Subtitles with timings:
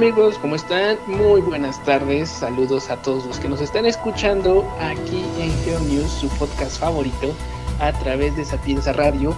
[0.00, 0.96] Amigos, ¿cómo están?
[1.06, 6.28] Muy buenas tardes, saludos a todos los que nos están escuchando aquí en GeoNews, su
[6.38, 7.34] podcast favorito,
[7.80, 9.36] a través de Sapienza Radio,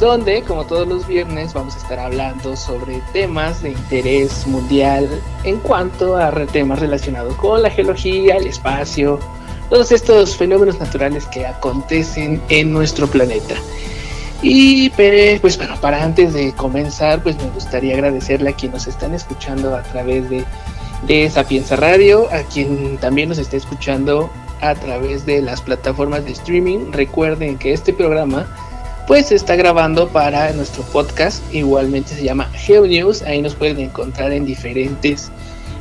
[0.00, 5.06] donde como todos los viernes vamos a estar hablando sobre temas de interés mundial
[5.44, 9.20] en cuanto a temas relacionados con la geología, el espacio,
[9.68, 13.56] todos estos fenómenos naturales que acontecen en nuestro planeta.
[14.40, 19.14] Y pues bueno, para antes de comenzar, pues me gustaría agradecerle a quienes nos están
[19.14, 20.44] escuchando a través de,
[21.06, 24.30] de Sapienza Radio, a quien también nos está escuchando
[24.60, 26.92] a través de las plataformas de streaming.
[26.92, 28.46] Recuerden que este programa
[29.08, 34.32] pues se está grabando para nuestro podcast, igualmente se llama GeoNews, ahí nos pueden encontrar
[34.32, 35.32] en diferentes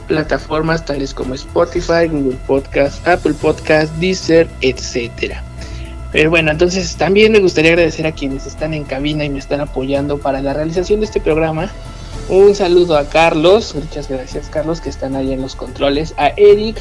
[0.08, 5.44] plataformas tales como Spotify, Google Podcast, Apple Podcast, Deezer, etcétera.
[6.12, 9.60] Pero bueno, entonces también me gustaría agradecer a quienes están en cabina y me están
[9.60, 11.70] apoyando para la realización de este programa.
[12.30, 16.78] Un saludo a Carlos, muchas gracias Carlos que están ahí en los controles, a Eric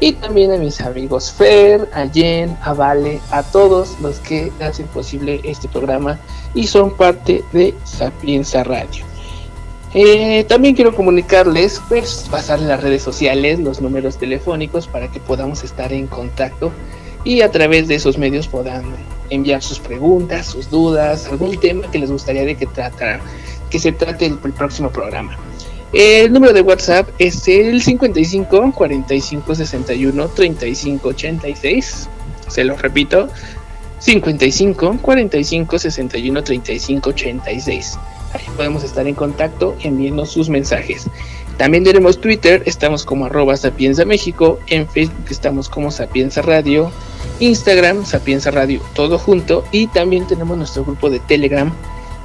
[0.00, 4.86] y también a mis amigos Fer, a Jen, a Vale, a todos los que hacen
[4.86, 6.18] posible este programa
[6.54, 9.04] y son parte de Sapienza Radio.
[9.94, 15.64] Eh, también quiero comunicarles, pues, pasarle las redes sociales, los números telefónicos para que podamos
[15.64, 16.72] estar en contacto
[17.28, 18.84] y a través de esos medios puedan
[19.28, 23.20] enviar sus preguntas, sus dudas, algún tema que les gustaría de que tratara,
[23.68, 25.36] que se trate el, el próximo programa.
[25.92, 32.08] El número de WhatsApp es el 55 45 61 35 86.
[32.48, 33.28] Se lo repito,
[33.98, 37.98] 55 45 61 35 86.
[38.32, 41.10] Ahí podemos estar en contacto enviando sus mensajes.
[41.58, 46.90] También tenemos Twitter, estamos como arroba Sapienza México, en Facebook estamos como Sapienza Radio,
[47.40, 51.72] Instagram Sapienza Radio, todo junto, y también tenemos nuestro grupo de Telegram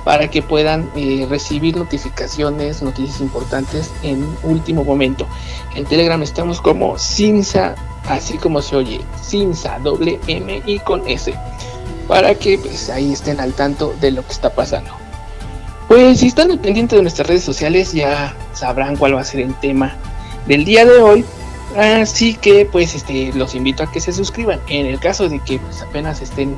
[0.03, 5.27] para que puedan eh, recibir notificaciones, noticias importantes en último momento.
[5.75, 7.75] En Telegram estamos como Sinsa,
[8.07, 11.33] así como se oye, Sinsa, doble M y con S,
[12.07, 14.91] para que pues, ahí estén al tanto de lo que está pasando.
[15.87, 19.41] Pues si están al pendiente de nuestras redes sociales ya sabrán cuál va a ser
[19.41, 19.95] el tema
[20.47, 21.25] del día de hoy.
[21.75, 24.59] Así que pues este los invito a que se suscriban.
[24.67, 26.55] En el caso de que pues, apenas estén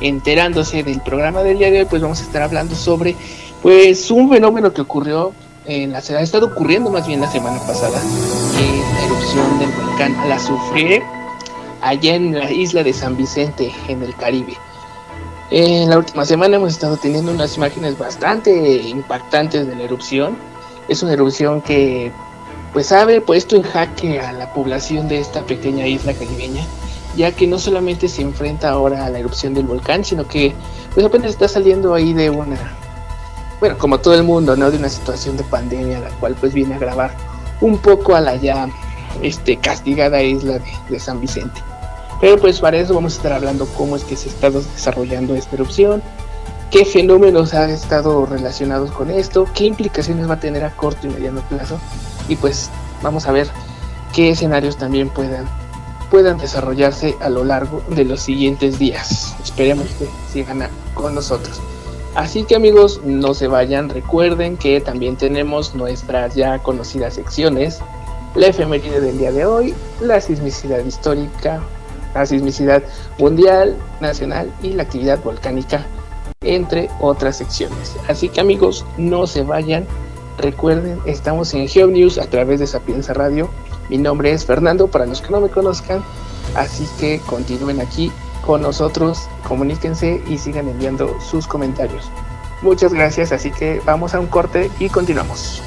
[0.00, 3.16] enterándose del programa del día de hoy, pues vamos a estar hablando sobre
[3.62, 5.32] pues un fenómeno que ocurrió
[5.68, 11.02] en la ha estado ocurriendo más bien la semana pasada, la erupción del volcán Azufre
[11.82, 14.56] allá en la isla de San Vicente en el Caribe.
[15.50, 20.38] En la última semana hemos estado teniendo unas imágenes bastante impactantes de la erupción.
[20.88, 22.12] Es una erupción que
[22.78, 26.64] pues ha puesto en jaque a la población de esta pequeña isla caribeña,
[27.16, 30.54] ya que no solamente se enfrenta ahora a la erupción del volcán, sino que
[30.94, 32.56] pues apenas está saliendo ahí de una,
[33.58, 34.70] bueno, como todo el mundo, ¿no?
[34.70, 37.10] De una situación de pandemia, la cual pues viene a grabar
[37.60, 38.68] un poco a la ya
[39.22, 41.60] este, castigada isla de, de San Vicente.
[42.20, 45.56] Pero pues para eso vamos a estar hablando cómo es que se está desarrollando esta
[45.56, 46.00] erupción,
[46.70, 51.10] qué fenómenos han estado relacionados con esto, qué implicaciones va a tener a corto y
[51.10, 51.80] mediano plazo
[52.28, 52.70] y pues
[53.02, 53.48] vamos a ver
[54.14, 55.46] qué escenarios también puedan
[56.10, 59.34] puedan desarrollarse a lo largo de los siguientes días.
[59.42, 61.60] Esperemos que sigan con nosotros.
[62.14, 67.80] Así que amigos, no se vayan, recuerden que también tenemos nuestras ya conocidas secciones,
[68.34, 71.60] la efeméride del día de hoy, la sismicidad histórica,
[72.14, 72.82] la sismicidad
[73.18, 75.86] mundial, nacional y la actividad volcánica,
[76.40, 77.94] entre otras secciones.
[78.08, 79.86] Así que amigos, no se vayan.
[80.38, 83.50] Recuerden, estamos en GeoNews a través de Sapienza Radio.
[83.88, 86.02] Mi nombre es Fernando, para los que no me conozcan.
[86.54, 88.12] Así que continúen aquí
[88.46, 92.08] con nosotros, comuníquense y sigan enviando sus comentarios.
[92.62, 95.60] Muchas gracias, así que vamos a un corte y continuamos.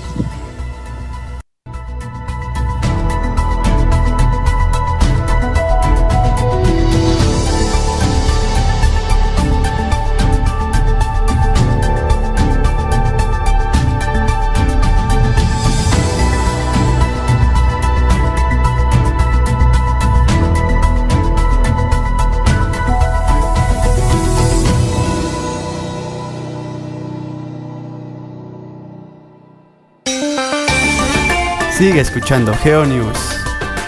[31.81, 33.17] Sigue escuchando GeoNews.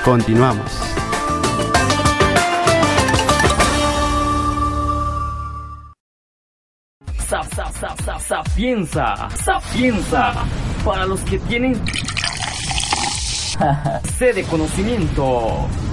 [0.03, 0.65] Continuamos.
[8.17, 10.33] Sapienza, sapienza,
[10.83, 11.79] para los que tienen
[14.17, 14.43] sede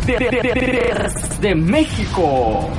[0.07, 2.71] de de, de, de México.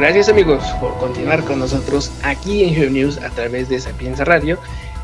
[0.00, 4.58] Gracias amigos por continuar con nosotros aquí en GeoNews a través de Sapienza Radio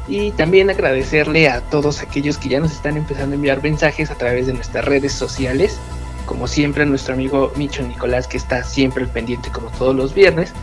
[0.08, 4.14] y también agradecerle a todos aquellos que ya nos están empezando a enviar mensajes a
[4.14, 5.78] través de nuestras redes sociales.
[6.24, 10.14] Como siempre a nuestro amigo Micho Nicolás que está siempre al pendiente como todos los
[10.14, 10.54] viernes.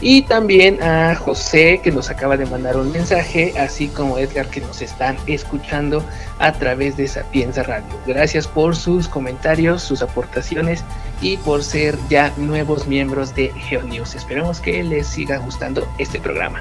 [0.00, 4.60] Y también a José que nos acaba de mandar un mensaje, así como Edgar que
[4.60, 6.04] nos están escuchando
[6.38, 7.86] a través de Sapienza Radio.
[8.06, 10.84] Gracias por sus comentarios, sus aportaciones
[11.22, 14.14] y por ser ya nuevos miembros de GeoNews.
[14.14, 16.60] Esperemos que les siga gustando este programa.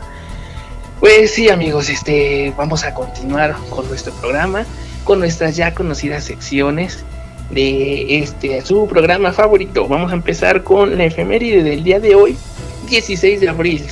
[1.02, 4.66] Pues sí amigos, este, vamos a continuar con nuestro programa,
[5.04, 7.04] con nuestras ya conocidas secciones
[7.52, 9.88] de este su programa favorito.
[9.88, 12.38] Vamos a empezar con la efeméride del día de hoy,
[12.86, 13.84] 16 de abril.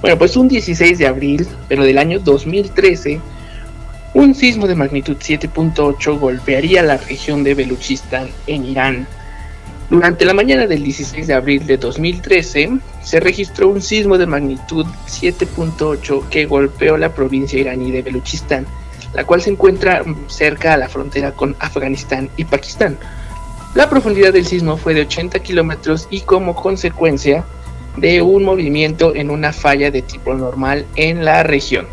[0.00, 3.20] Bueno, pues un 16 de abril, pero del año 2013,
[4.14, 9.06] un sismo de magnitud 7.8 golpearía la región de Beluchistán en Irán.
[9.88, 14.86] Durante la mañana del 16 de abril de 2013 se registró un sismo de magnitud
[15.06, 18.66] 7.8 que golpeó la provincia iraní de Beluchistán,
[19.14, 22.98] la cual se encuentra cerca a la frontera con Afganistán y Pakistán.
[23.74, 27.44] La profundidad del sismo fue de 80 kilómetros y como consecuencia
[27.96, 31.86] de un movimiento en una falla de tipo normal en la región.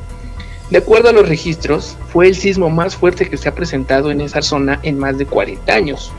[0.70, 4.22] De acuerdo a los registros, fue el sismo más fuerte que se ha presentado en
[4.22, 6.12] esa zona en más de 40 años.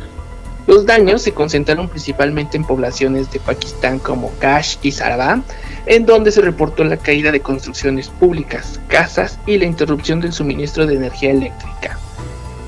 [0.67, 5.43] Los daños se concentraron principalmente en poblaciones de Pakistán como Kash y Sarabá,
[5.87, 10.87] en donde se reportó la caída de construcciones públicas, casas y la interrupción del suministro
[10.87, 11.99] de energía eléctrica.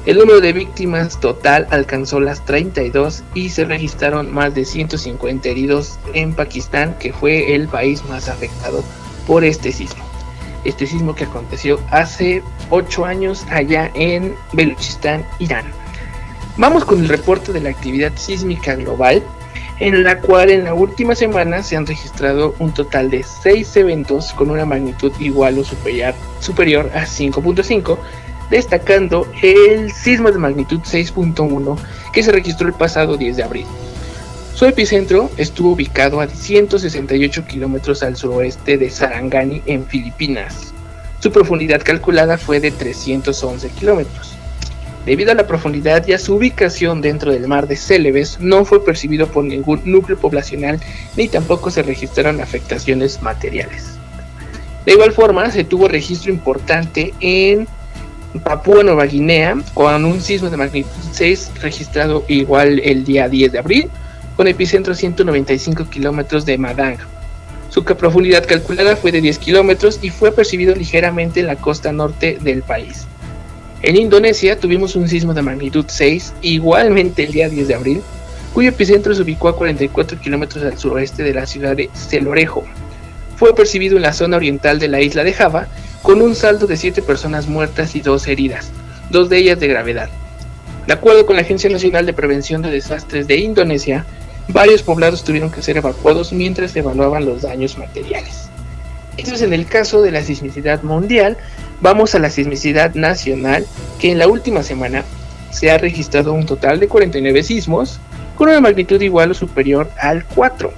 [0.04, 5.96] El número de víctimas total alcanzó las 32 y se registraron más de 150 heridos
[6.12, 8.82] en Pakistán, que fue el país más afectado
[9.28, 10.02] por este sismo.
[10.64, 15.66] Este sismo que aconteció hace 8 años allá en Beluchistán, Irán.
[16.56, 19.22] Vamos con el reporte de la actividad sísmica global,
[19.78, 24.32] en la cual en la última semana se han registrado un total de 6 eventos
[24.32, 27.98] con una magnitud igual o superior, superior a 5.5
[28.52, 31.78] destacando el sismo de magnitud 6.1
[32.12, 33.66] que se registró el pasado 10 de abril.
[34.54, 40.74] Su epicentro estuvo ubicado a 168 kilómetros al suroeste de Sarangani en Filipinas.
[41.20, 44.34] Su profundidad calculada fue de 311 kilómetros.
[45.06, 48.84] Debido a la profundidad y a su ubicación dentro del mar de Celebes, no fue
[48.84, 50.78] percibido por ningún núcleo poblacional
[51.16, 53.96] ni tampoco se registraron afectaciones materiales.
[54.84, 57.66] De igual forma, se tuvo registro importante en
[58.40, 63.58] Papúa Nueva Guinea con un sismo de magnitud 6 registrado igual el día 10 de
[63.58, 63.90] abril
[64.36, 66.96] con epicentro 195 kilómetros de Madang.
[67.68, 72.38] Su profundidad calculada fue de 10 kilómetros y fue percibido ligeramente en la costa norte
[72.40, 73.06] del país.
[73.82, 78.02] En Indonesia tuvimos un sismo de magnitud 6 igualmente el día 10 de abril,
[78.54, 82.64] cuyo epicentro se ubicó a 44 kilómetros al suroeste de la ciudad de Celorejo.
[83.36, 85.66] Fue percibido en la zona oriental de la isla de Java
[86.02, 88.70] con un saldo de 7 personas muertas y 2 heridas,
[89.10, 90.10] dos de ellas de gravedad.
[90.86, 94.04] De acuerdo con la Agencia Nacional de Prevención de Desastres de Indonesia,
[94.48, 98.48] varios poblados tuvieron que ser evacuados mientras se evaluaban los daños materiales.
[99.16, 101.36] Esto es en el caso de la sismicidad mundial.
[101.80, 103.66] Vamos a la sismicidad nacional,
[104.00, 105.04] que en la última semana
[105.50, 108.00] se ha registrado un total de 49 sismos
[108.36, 110.72] con una magnitud igual o superior al 4,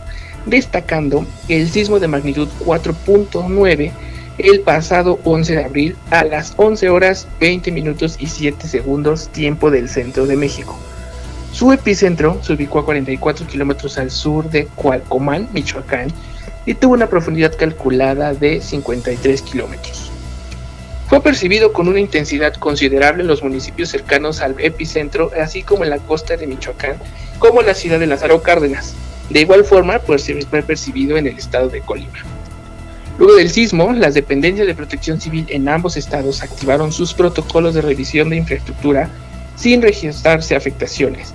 [0.44, 3.92] destacando el sismo de magnitud 4.9
[4.38, 9.70] el pasado 11 de abril a las 11 horas 20 minutos y 7 segundos tiempo
[9.70, 10.78] del centro de México.
[11.52, 16.12] Su epicentro se ubicó a 44 kilómetros al sur de Cualcomán, Michoacán,
[16.66, 20.10] y tuvo una profundidad calculada de 53 kilómetros.
[21.08, 25.90] Fue percibido con una intensidad considerable en los municipios cercanos al epicentro, así como en
[25.90, 26.96] la costa de Michoacán,
[27.38, 28.94] como la ciudad de Lázaro Cárdenas.
[29.30, 32.33] De igual forma, pues, fue percibido en el estado de Colima.
[33.18, 37.82] Luego del sismo, las dependencias de protección civil en ambos estados activaron sus protocolos de
[37.82, 39.08] revisión de infraestructura
[39.56, 41.32] sin registrarse afectaciones.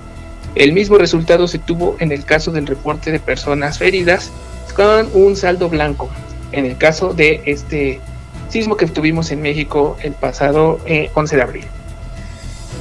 [0.55, 4.31] El mismo resultado se tuvo en el caso del reporte de personas heridas
[4.75, 6.09] con un saldo blanco.
[6.51, 8.01] En el caso de este
[8.49, 10.79] sismo que tuvimos en México el pasado
[11.13, 11.65] 11 eh, de abril.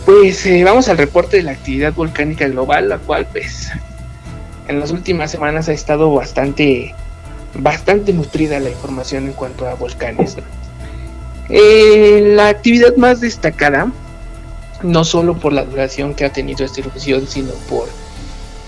[0.06, 3.70] Pues eh, vamos al reporte de la actividad volcánica global, la cual pues
[4.66, 6.94] en las últimas semanas ha estado bastante
[7.54, 10.36] bastante nutrida la información en cuanto a volcanes.
[11.48, 13.90] Eh, la actividad más destacada,
[14.82, 17.88] no solo por la duración que ha tenido esta erupción, sino por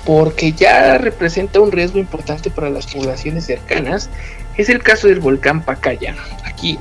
[0.04, 4.08] porque ya representa un riesgo importante para las poblaciones cercanas,
[4.56, 6.78] es el caso del volcán Pacaya, aquí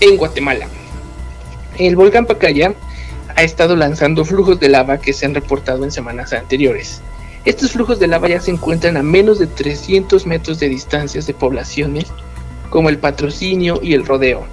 [0.00, 0.66] en Guatemala.
[1.78, 2.74] El volcán Pacaya
[3.36, 7.00] ha estado lanzando flujos de lava que se han reportado en semanas anteriores.
[7.50, 11.34] Estos flujos de lava ya se encuentran a menos de 300 metros de distancias de
[11.34, 12.04] poblaciones
[12.68, 14.44] como el patrocinio y el rodeo.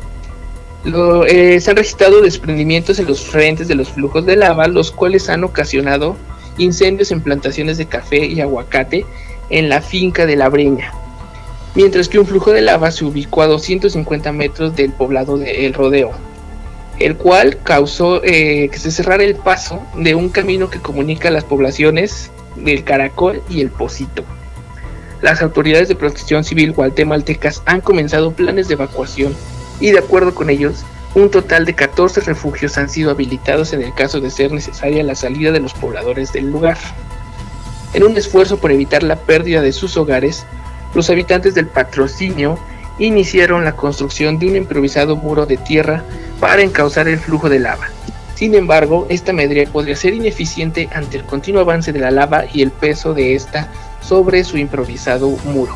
[1.28, 5.30] Eh, se han registrado desprendimientos en los frentes de los flujos de lava, los cuales
[5.30, 6.18] han ocasionado
[6.58, 9.06] incendios en plantaciones de café y aguacate
[9.52, 10.92] en la finca de la Breña,
[11.76, 15.76] mientras que un flujo de lava se ubicó a 250 metros del poblado de El
[15.76, 16.14] Rodeo,
[16.98, 21.44] el cual causó eh, que se cerrara el paso de un camino que comunica las
[21.44, 24.24] poblaciones del Caracol y el Pocito.
[25.22, 29.36] Las autoridades de protección civil guatemaltecas han comenzado planes de evacuación
[29.80, 30.86] y de acuerdo con ellos,
[31.16, 35.16] un total de 14 refugios han sido habilitados en el caso de ser necesaria la
[35.16, 36.78] salida de los pobladores del lugar.
[37.94, 40.46] En un esfuerzo por evitar la pérdida de sus hogares,
[40.94, 42.60] los habitantes del patrocinio
[43.00, 46.04] iniciaron la construcción de un improvisado muro de tierra
[46.40, 47.90] para encauzar el flujo de lava.
[48.38, 52.62] Sin embargo, esta medida podría ser ineficiente ante el continuo avance de la lava y
[52.62, 53.68] el peso de esta
[54.00, 55.76] sobre su improvisado muro.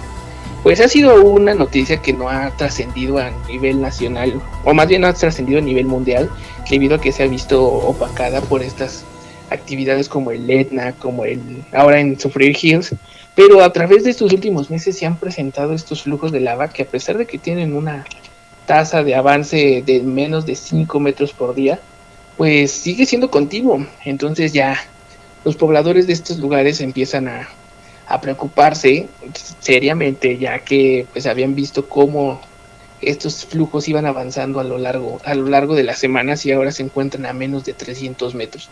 [0.62, 5.01] Pues ha sido una noticia que no ha trascendido a nivel nacional, o más bien
[5.01, 6.30] no ha trascendido a nivel mundial,
[6.70, 9.06] debido a que se ha visto opacada por estas
[9.50, 12.94] actividades como el Etna, como el ahora en Sufrir Hills,
[13.34, 16.84] pero a través de estos últimos meses se han presentado estos flujos de lava que
[16.84, 18.06] a pesar de que tienen una
[18.68, 21.80] tasa de avance de menos de 5 metros por día,
[22.42, 23.86] pues sigue siendo continuo.
[24.04, 24.76] Entonces ya
[25.46, 29.08] los pobladores de estos lugares empiezan a preocuparse
[29.60, 32.42] seriamente, ya que pues habían visto cómo
[33.00, 36.72] estos flujos iban avanzando a lo largo, a lo largo de las semanas y ahora
[36.72, 38.72] se encuentran a menos de 300 metros.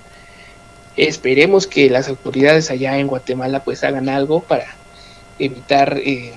[0.98, 4.66] Esperemos que las autoridades allá en Guatemala pues hagan algo para
[5.38, 6.34] evitar eh,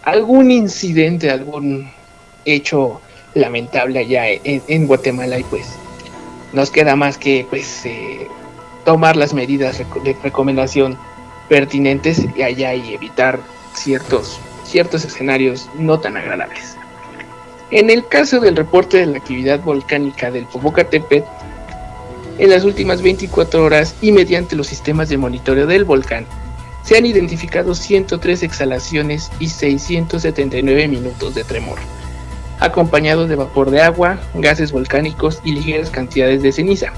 [0.00, 1.90] algún incidente, algún
[2.46, 3.02] hecho
[3.34, 5.66] lamentable allá en, Guatemala y pues
[6.52, 8.28] nos queda más que pues eh,
[8.84, 10.98] tomar las medidas de recomendación
[11.48, 13.40] pertinentes y allá y evitar
[13.74, 16.76] ciertos, ciertos escenarios no tan agradables.
[17.70, 21.26] En el caso del reporte de la actividad volcánica del Popocatépetl,
[22.38, 26.24] en las últimas 24 horas y mediante los sistemas de monitoreo del volcán,
[26.82, 31.78] se han identificado 103 exhalaciones y 679 minutos de tremor,
[32.60, 36.92] acompañados de vapor de agua, gases volcánicos y ligeras cantidades de ceniza.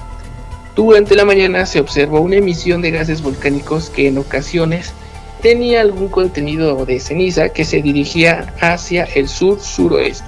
[0.75, 4.93] Durante la mañana se observó una emisión de gases volcánicos que en ocasiones
[5.43, 10.25] tenía algún contenido de ceniza que se dirigía hacia el sur-suroeste.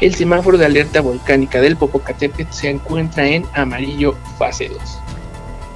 [0.00, 4.78] El semáforo de alerta volcánica del Popocatépetl se encuentra en amarillo fase 2.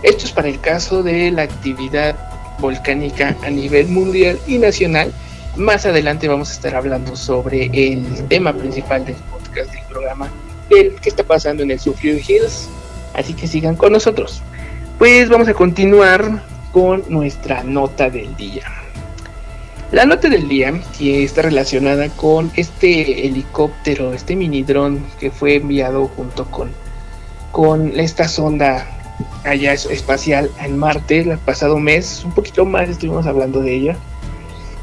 [0.03, 2.17] Esto es para el caso de la actividad
[2.59, 5.13] volcánica a nivel mundial y nacional.
[5.61, 10.31] Más adelante vamos a estar hablando sobre el tema principal del podcast del programa,
[10.71, 12.71] del que está pasando en el Sulphur Hills,
[13.13, 14.41] Así que sigan con nosotros.
[14.99, 18.65] Pues vamos a continuar con nuestra nota del día.
[19.93, 25.57] La nota del día que está relacionada con este helicóptero, este mini dron que fue
[25.57, 26.71] enviado junto con,
[27.53, 28.87] con esta sonda
[29.45, 33.97] allá espacial en Marte el pasado mes, un poquito más estuvimos hablando de ella,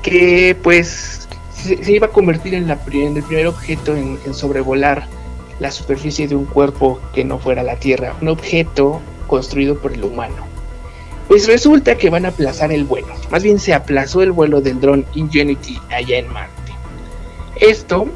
[0.10, 5.08] que pues se, iba a convertir en, la, en el primer objeto en sobrevolar
[5.60, 10.04] la superficie de un cuerpo que no fuera la Tierra, un objeto construido por el
[10.04, 10.48] humano.
[11.28, 14.80] Pues resulta que van a aplazar el vuelo, más bien se aplazó el vuelo del
[14.80, 16.54] dron Ingenuity allá en Marte.
[17.60, 18.08] Esto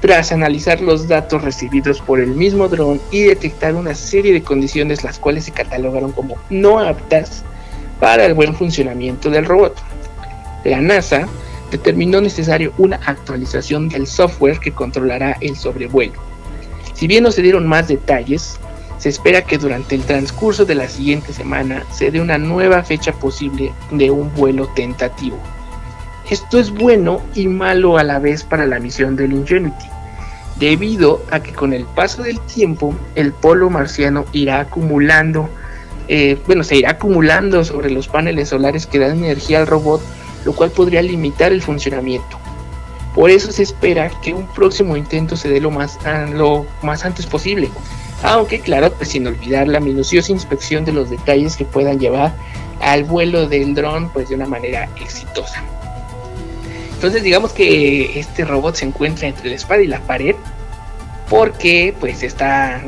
[0.00, 5.04] tras analizar los datos recibidos por el mismo dron y detectar una serie de condiciones
[5.04, 7.44] las cuales se catalogaron como no aptas
[7.98, 9.76] para el buen funcionamiento del robot.
[10.64, 11.26] La NASA
[11.70, 16.30] determinó necesario una actualización del software que controlará el sobrevuelo
[17.00, 18.60] si bien no se dieron más detalles,
[18.98, 23.10] se espera que durante el transcurso de la siguiente semana se dé una nueva fecha
[23.14, 25.38] posible de un vuelo tentativo.
[26.28, 29.86] Esto es bueno y malo a la vez para la misión del Ingenuity,
[30.58, 35.48] debido a que con el paso del tiempo el polo marciano irá acumulando,
[36.06, 40.02] eh, bueno, se irá acumulando sobre los paneles solares que dan energía al robot,
[40.44, 42.38] lo cual podría limitar el funcionamiento.
[43.14, 45.98] Por eso se espera que un próximo intento se dé lo más,
[47.04, 47.70] antes posible.
[48.22, 52.34] Aunque claro, pues sin olvidar la minuciosa inspección de los detalles que puedan llevar
[52.80, 55.62] al vuelo del dron pues de una manera exitosa.
[56.94, 60.36] Entonces digamos que este robot se encuentra entre la espada y la pared
[61.30, 62.82] porque pues está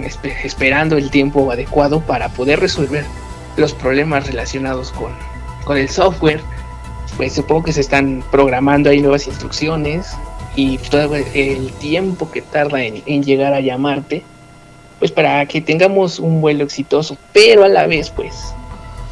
[0.45, 3.05] esperando el tiempo adecuado para poder resolver
[3.57, 5.13] los problemas relacionados con,
[5.65, 6.41] con el software
[7.17, 10.17] pues supongo que se están programando ahí nuevas instrucciones
[10.57, 14.23] y todo el tiempo que tarda en, llegar a llamarte,
[14.99, 18.55] pues para que tengamos un vuelo exitoso, pero a la vez pues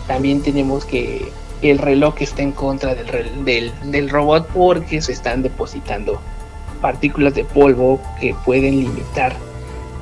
[0.06, 1.30] también tenemos que
[1.62, 6.20] el reloj está en contra del, del, del robot porque se están depositando
[6.80, 9.34] partículas de polvo que pueden limitar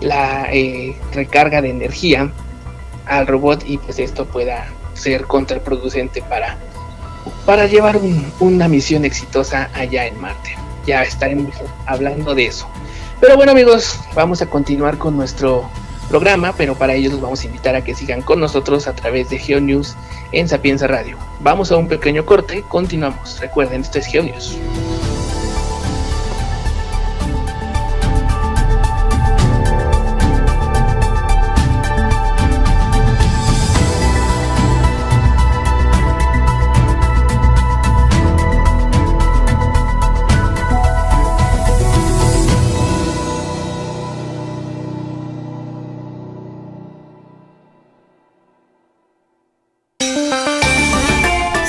[0.00, 2.30] la eh, recarga de energía
[3.06, 6.56] al robot y pues esto pueda ser contraproducente para,
[7.46, 8.00] para llevar
[8.40, 10.56] una misión exitosa allá en Marte.
[10.86, 11.54] Ya estaremos
[11.86, 12.68] hablando de eso.
[13.20, 15.68] Pero bueno amigos, vamos a continuar con nuestro
[16.08, 19.28] programa, pero para ello los vamos a invitar a que sigan con nosotros a través
[19.28, 19.96] de GeoNews
[20.32, 21.18] en Sapienza Radio.
[21.40, 23.40] Vamos a un pequeño corte, continuamos.
[23.40, 24.56] Recuerden, esto es GeoNews.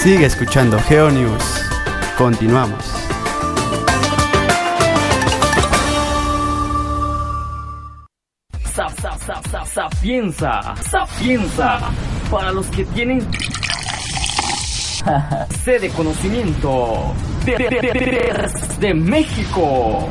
[0.10, 1.70] Sigue escuchando GeoNews.
[2.18, 2.84] Continuamos.
[9.72, 11.92] Sapienza, sapienza,
[12.32, 13.22] para los que tienen
[15.64, 17.14] sede de conocimiento
[18.80, 20.10] de México.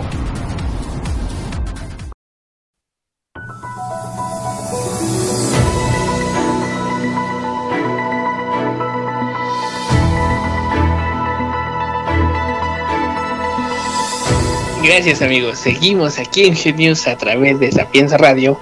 [14.99, 18.59] Gracias amigos, seguimos aquí en Genius a través de Sapienza Radio,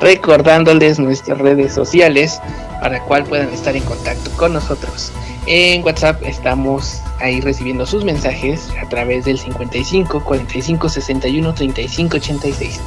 [0.00, 2.40] recordándoles nuestras redes sociales
[2.80, 5.12] para cual puedan estar en contacto con nosotros.
[5.46, 12.80] En WhatsApp estamos ahí recibiendo sus mensajes a través del 55 45 61 35 86.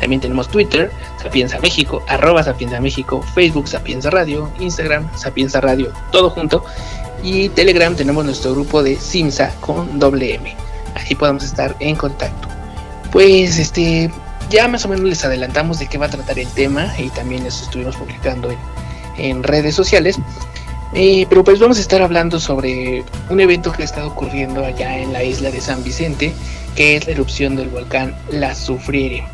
[0.00, 0.90] También tenemos Twitter,
[1.22, 6.64] Sapienza México, arroba Sapienza México, Facebook Sapienza Radio, Instagram Sapienza Radio, todo junto.
[7.22, 10.69] Y Telegram tenemos nuestro grupo de Simsa con doble M
[11.10, 12.48] ahí podemos estar en contacto.
[13.10, 14.10] Pues este,
[14.48, 17.44] ya más o menos les adelantamos de qué va a tratar el tema y también
[17.44, 18.50] eso estuvimos publicando
[19.18, 20.18] en, redes sociales.
[20.92, 25.12] Eh, pero pues vamos a estar hablando sobre un evento que estado ocurriendo allá en
[25.12, 26.32] la isla de San Vicente,
[26.74, 29.24] que es la erupción del volcán La Sufriere.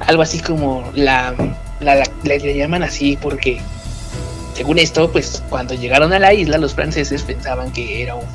[0.00, 1.34] Algo así como la,
[1.80, 3.60] la, le llaman así porque,
[4.54, 8.26] según esto, pues cuando llegaron a la isla los franceses pensaban que era un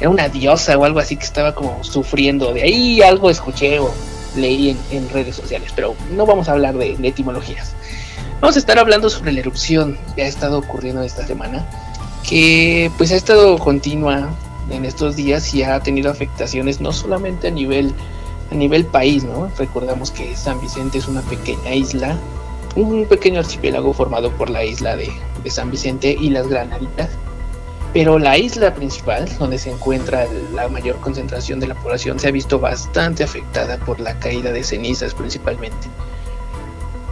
[0.00, 2.52] era una diosa o algo así que estaba como sufriendo.
[2.52, 3.92] De ahí algo escuché o
[4.36, 7.74] leí en, redes sociales, pero no vamos a hablar de, etimologías.
[8.40, 11.64] Vamos a estar hablando sobre la erupción que ha estado ocurriendo esta semana,
[12.28, 14.30] que pues ha estado continua
[14.70, 17.94] en estos días y ha tenido afectaciones no solamente a nivel
[18.50, 19.50] a nivel país, ¿no?
[19.56, 22.16] Recordamos que San Vicente es una pequeña isla,
[22.76, 25.10] un pequeño archipiélago formado por la isla de,
[25.42, 27.08] de San Vicente y las Granaditas
[27.94, 32.32] pero la isla principal, donde se encuentra la mayor concentración de la población, se ha
[32.32, 35.86] visto bastante afectada por la caída de cenizas principalmente.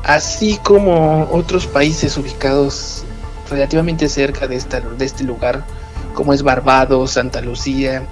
[0.02, 3.04] Así como otros países ubicados
[3.48, 5.64] relativamente cerca de, este lugar,
[6.14, 8.04] como es Barbados, Santa Lucía.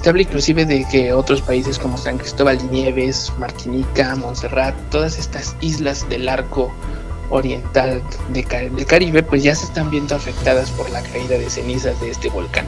[0.00, 5.18] Se habla inclusive de que otros países como San Cristóbal de Nieves, Martinica, Montserrat, todas
[5.18, 6.72] estas islas del arco
[7.30, 12.10] oriental del Caribe, pues ya se están viendo afectadas por la caída de cenizas de
[12.10, 12.66] este volcán.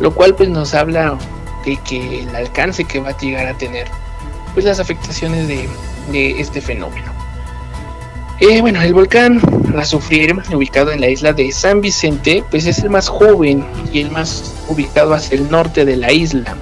[0.00, 1.18] Lo cual pues nos habla
[1.64, 3.86] de que el alcance que va a llegar a tener
[4.54, 5.68] pues las afectaciones de,
[6.40, 7.12] este fenómeno.
[8.40, 9.40] Eh, bueno, el volcán
[9.72, 14.00] La Sufriere, ubicado en la isla de San Vicente, pues es el más joven y
[14.00, 16.56] el más ubicado hacia el norte de la isla.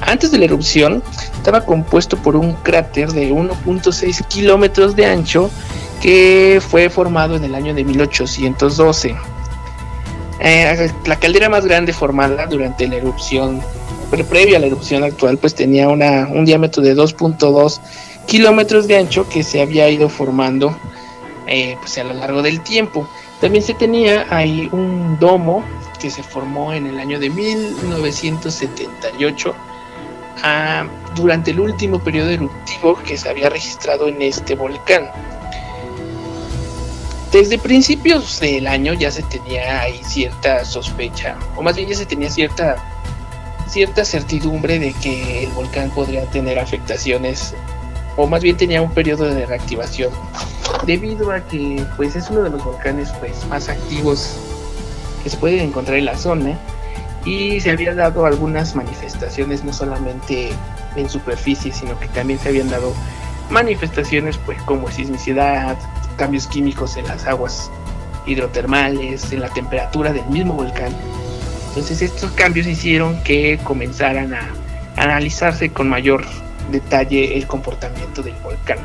[0.00, 1.02] Antes de la erupción,
[1.34, 5.50] estaba compuesto por un cráter de 1.6 kilómetros de ancho
[6.00, 9.16] que fue formado en el año de 1812.
[10.40, 13.60] Eh, la caldera más grande formada durante la erupción,
[14.28, 17.80] previa a la erupción actual, pues tenía una, un diámetro de 2.2
[18.26, 20.78] kilómetros de ancho que se había ido formando
[21.46, 23.08] eh, pues a lo largo del tiempo.
[23.40, 25.64] También se tenía ahí un domo
[25.98, 29.54] que se formó en el año de 1978
[30.42, 35.10] ah, durante el último periodo eruptivo que se había registrado en este volcán.
[37.32, 42.06] Desde principios del año ya se tenía ahí cierta sospecha, o más bien ya se
[42.06, 42.76] tenía cierta,
[43.68, 47.54] cierta certidumbre de que el volcán podría tener afectaciones,
[48.16, 50.10] o más bien tenía un periodo de reactivación,
[50.86, 54.36] debido a que pues es uno de los volcanes pues más activos
[55.22, 56.58] que se pueden encontrar en la zona
[57.26, 60.48] y se habían dado algunas manifestaciones no solamente
[60.96, 62.94] en superficie, sino que también se habían dado
[63.50, 65.76] manifestaciones pues como sismicidad,
[66.18, 67.70] cambios químicos en las aguas
[68.26, 70.94] hidrotermales, en la temperatura del mismo volcán.
[71.68, 74.50] Entonces estos cambios hicieron que comenzaran a
[74.96, 76.26] analizarse con mayor
[76.70, 78.78] detalle el comportamiento del volcán.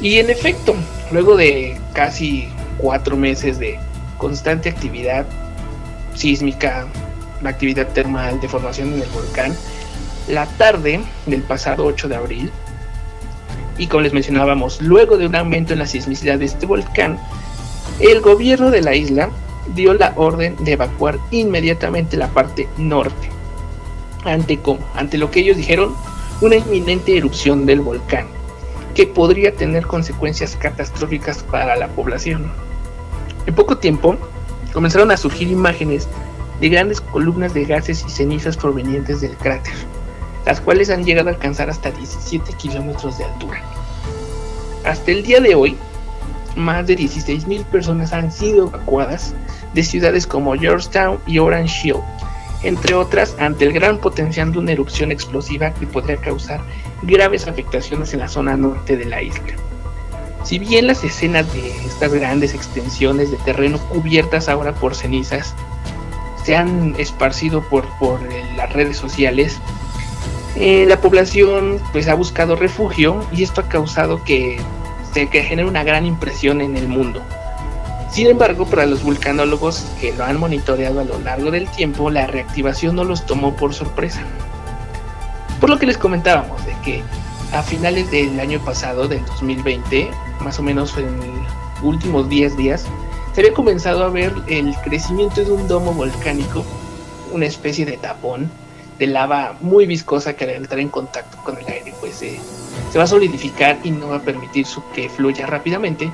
[0.00, 0.74] Y en efecto,
[1.10, 3.78] luego de casi cuatro meses de
[4.18, 5.26] constante actividad
[6.14, 6.86] sísmica,
[7.44, 9.54] actividad termal de formación en el volcán,
[10.28, 12.52] la tarde del pasado 8 de abril,
[13.78, 17.18] y como les mencionábamos, luego de un aumento en la sismicidad de este volcán,
[18.00, 19.30] el gobierno de la isla
[19.74, 23.30] dio la orden de evacuar inmediatamente la parte norte.
[24.24, 24.58] Ante,
[24.94, 25.94] ante lo que ellos dijeron,
[26.40, 28.26] una inminente erupción del volcán,
[28.94, 32.50] que podría tener consecuencias catastróficas para la población.
[33.46, 34.16] En poco tiempo,
[34.72, 36.08] comenzaron a surgir imágenes
[36.60, 39.74] de grandes columnas de gases y cenizas provenientes del cráter,
[40.46, 43.62] las cuales han llegado a alcanzar hasta 17 kilómetros de altura.
[44.84, 45.76] Hasta el día de hoy,
[46.56, 49.34] más de 16.000 personas han sido evacuadas
[49.72, 51.96] de ciudades como Georgetown y Orange Hill,
[52.62, 56.60] entre otras, ante el gran potencial de una erupción explosiva que podría causar
[57.02, 59.54] graves afectaciones en la zona norte de la isla.
[60.44, 65.54] Si bien las escenas de estas grandes extensiones de terreno cubiertas ahora por cenizas
[66.44, 68.20] se han esparcido por, por
[68.56, 69.58] las redes sociales,
[70.56, 74.58] eh, la población pues ha buscado refugio y esto ha causado que
[75.12, 77.22] se genere una gran impresión en el mundo.
[78.10, 82.28] Sin embargo, para los vulcanólogos que lo han monitoreado a lo largo del tiempo, la
[82.28, 84.22] reactivación no los tomó por sorpresa.
[85.60, 87.02] Por lo que les comentábamos de que
[87.52, 92.86] a finales del año pasado, del 2020, más o menos en los últimos 10 días,
[93.32, 96.64] se había comenzado a ver el crecimiento de un domo volcánico,
[97.32, 98.48] una especie de tapón
[98.98, 103.04] de lava muy viscosa que al entrar en contacto con el aire pues se va
[103.04, 106.10] a solidificar y no va a permitir que fluya rápidamente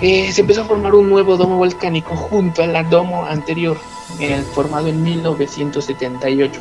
[0.00, 3.76] eh, se empezó a formar un nuevo domo volcánico junto al domo anterior,
[4.20, 6.60] eh, formado en 1978.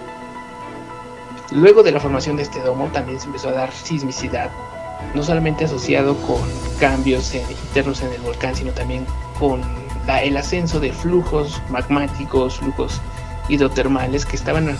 [1.51, 4.51] Luego de la formación de este domo también se empezó a dar sismicidad,
[5.15, 6.39] no solamente asociado con
[6.79, 9.05] cambios internos en el volcán, sino también
[9.39, 9.61] con
[10.23, 13.01] el ascenso de flujos magmáticos, flujos
[13.51, 14.77] hidrotermales que estaban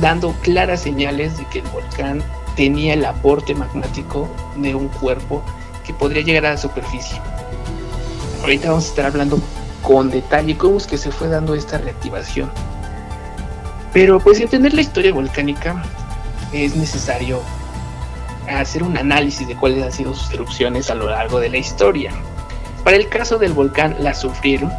[0.00, 2.22] dando claras señales de que el volcán
[2.56, 5.42] tenía el aporte magmático de un cuerpo
[5.84, 7.20] que podría llegar a la superficie
[8.42, 9.40] ahorita vamos a estar hablando
[9.82, 12.50] con detalle cómo es que se fue dando esta reactivación.
[13.92, 15.82] Pero pues entender la historia volcánica
[16.52, 17.40] es necesario
[18.48, 22.12] hacer un análisis de cuáles han sido sus erupciones a lo largo de la historia.
[22.84, 24.72] Para el caso del volcán La Sufrieron,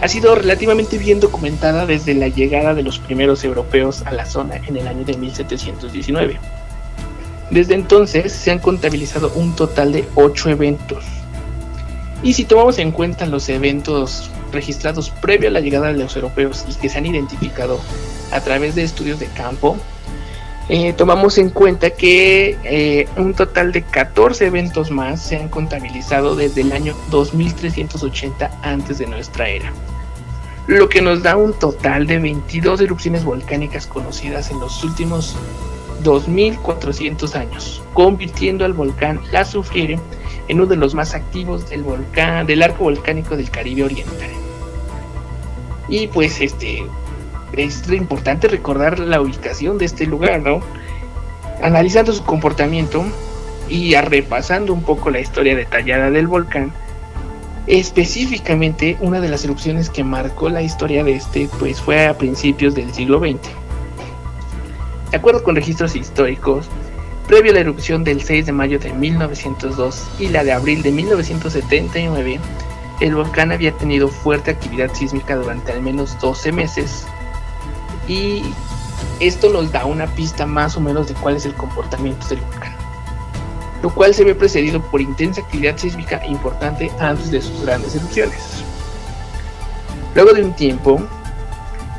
[0.00, 4.56] ha sido relativamente bien documentada desde la llegada de los primeros europeos a la zona
[4.56, 6.38] en el año de 1719.
[7.50, 11.04] Desde entonces se han contabilizado un total de 8 eventos,
[12.22, 16.64] y si tomamos en cuenta los eventos registrados previo a la llegada de los europeos
[16.68, 17.78] y que se han identificado
[18.32, 19.76] a través de estudios de campo,
[20.68, 26.36] eh, tomamos en cuenta que eh, un total de 14 eventos más se han contabilizado
[26.36, 29.72] desde el año 2380 antes de nuestra era,
[30.66, 35.36] lo que nos da un total de 22 erupciones volcánicas conocidas en los últimos
[36.02, 39.98] 2400 años, convirtiendo al volcán La Sufriere
[40.48, 44.30] en uno de los más activos del volcán, del arco volcánico del Caribe Oriental.
[45.88, 46.84] Y pues este
[47.58, 50.60] es importante recordar la ubicación de este lugar, ¿no?
[51.62, 53.04] Analizando su comportamiento
[53.68, 56.72] y repasando un poco la historia detallada del volcán,
[57.66, 62.74] específicamente una de las erupciones que marcó la historia de este pues fue a principios
[62.74, 63.40] del siglo XX.
[65.10, 66.68] De acuerdo con registros históricos,
[67.28, 70.90] Previo a la erupción del 6 de mayo de 1902 y la de abril de
[70.92, 72.40] 1979,
[73.00, 77.06] el volcán había tenido fuerte actividad sísmica durante al menos 12 meses
[78.08, 78.42] y
[79.20, 82.74] esto nos da una pista más o menos de cuál es el comportamiento del volcán,
[83.82, 88.64] lo cual se ve precedido por intensa actividad sísmica importante antes de sus grandes erupciones.
[90.14, 91.00] Luego de un tiempo,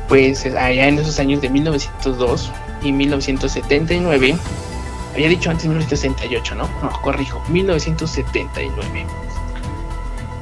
[0.08, 2.50] pues allá en esos años de 1902
[2.82, 4.36] y 1979,
[5.14, 6.68] había dicho antes 1968, ¿no?
[6.82, 9.06] No, corrijo, 1979.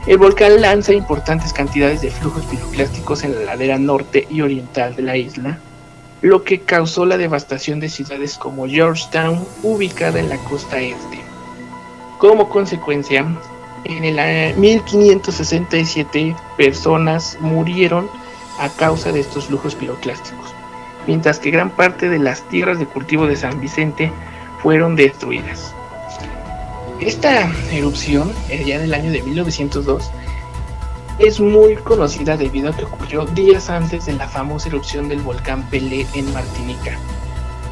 [0.07, 5.03] El volcán lanza importantes cantidades de flujos piroclásticos en la ladera norte y oriental de
[5.03, 5.59] la isla,
[6.23, 11.21] lo que causó la devastación de ciudades como Georgetown, ubicada en la costa este.
[12.19, 13.27] Como consecuencia,
[13.85, 18.09] en el 1567 personas murieron
[18.59, 20.53] a causa de estos flujos piroclásticos,
[21.07, 24.11] mientras que gran parte de las tierras de cultivo de San Vicente
[24.63, 25.75] fueron destruidas.
[27.01, 30.11] Esta erupción, eh, ya en el año de 1902,
[31.21, 35.63] es muy conocida debido a que ocurrió días antes de la famosa erupción del volcán
[35.71, 36.99] Pelé en Martinica.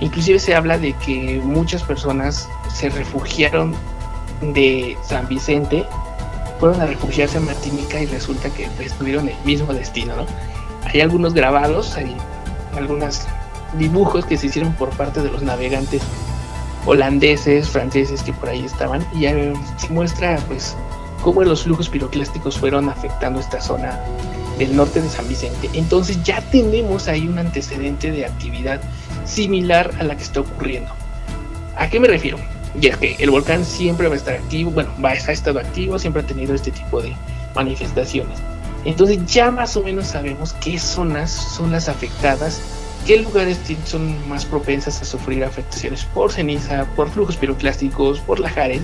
[0.01, 3.75] Inclusive se habla de que muchas personas se refugiaron
[4.41, 5.85] de San Vicente,
[6.61, 10.27] fueron a refugiarse en Martinica y resulta que pues, tuvieron el mismo destino, ¿no?
[10.85, 12.17] Hay algunos grabados, hay
[12.77, 13.27] algunos
[13.77, 16.03] dibujos que se hicieron por parte de los navegantes
[16.87, 20.77] holandeses, franceses que por ahí estaban y se muestra pues
[21.23, 24.01] cómo los flujos piroclásticos fueron afectando esta zona
[24.59, 25.69] del norte de San Vicente.
[25.75, 28.81] Entonces ya tenemos ahí un antecedente de actividad
[29.25, 30.91] similar a la que está ocurriendo.
[31.77, 32.39] ¿A qué me refiero?
[32.81, 35.99] Y es que el volcán siempre va a estar activo, bueno, va, ha estado activo,
[35.99, 37.15] siempre ha tenido este tipo de
[37.55, 38.39] manifestaciones.
[38.85, 42.61] Entonces ya más o menos sabemos qué zonas son las afectadas,
[43.07, 48.83] qué lugares son más propensas a sufrir afectaciones por ceniza, por flujos piroclásticos, por lajares.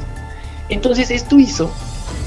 [0.69, 1.71] Entonces esto hizo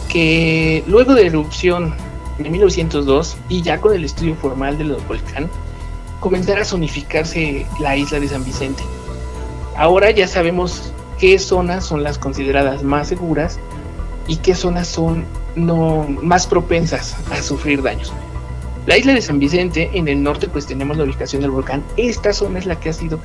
[0.09, 1.95] que luego de la erupción
[2.37, 5.49] de 1902 y ya con el estudio formal del volcán,
[6.19, 8.83] comenzara a zonificarse la isla de San Vicente.
[9.77, 13.57] Ahora ya sabemos qué zonas son las consideradas más seguras
[14.27, 15.23] y qué zonas son
[15.55, 18.11] no más propensas a sufrir daños.
[18.85, 21.83] La isla de San Vicente, en el norte, pues tenemos la ubicación del volcán.
[21.97, 23.19] Esta zona es la que ha sido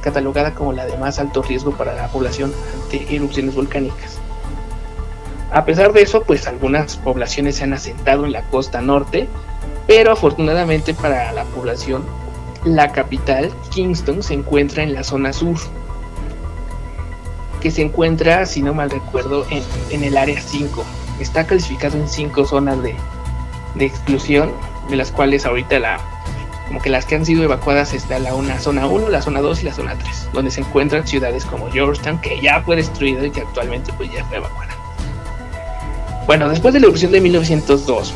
[0.00, 2.50] catalogada como la de más alto riesgo para la población
[2.82, 4.18] ante erupciones volcánicas.
[5.50, 9.28] A pesar de eso, pues algunas poblaciones se han asentado en la costa norte,
[9.86, 12.06] pero afortunadamente para la población,
[12.64, 15.56] la capital, Kingston, se encuentra en la zona sur,
[17.60, 19.44] que se encuentra, si no mal recuerdo,
[19.90, 20.82] en, el área 5.
[21.20, 22.94] Está clasificado en 5 zonas de,
[23.74, 24.52] de exclusión,
[24.92, 25.98] de las cuales ahorita la,
[26.68, 29.62] como que las que han sido evacuadas está la una zona 1, la zona 2
[29.62, 33.30] y la zona 3, donde se encuentran ciudades como Georgetown, que ya fue destruido y
[33.30, 34.76] que actualmente pues ya fue evacuada.
[36.26, 38.14] Bueno, después de la erupción de 1902,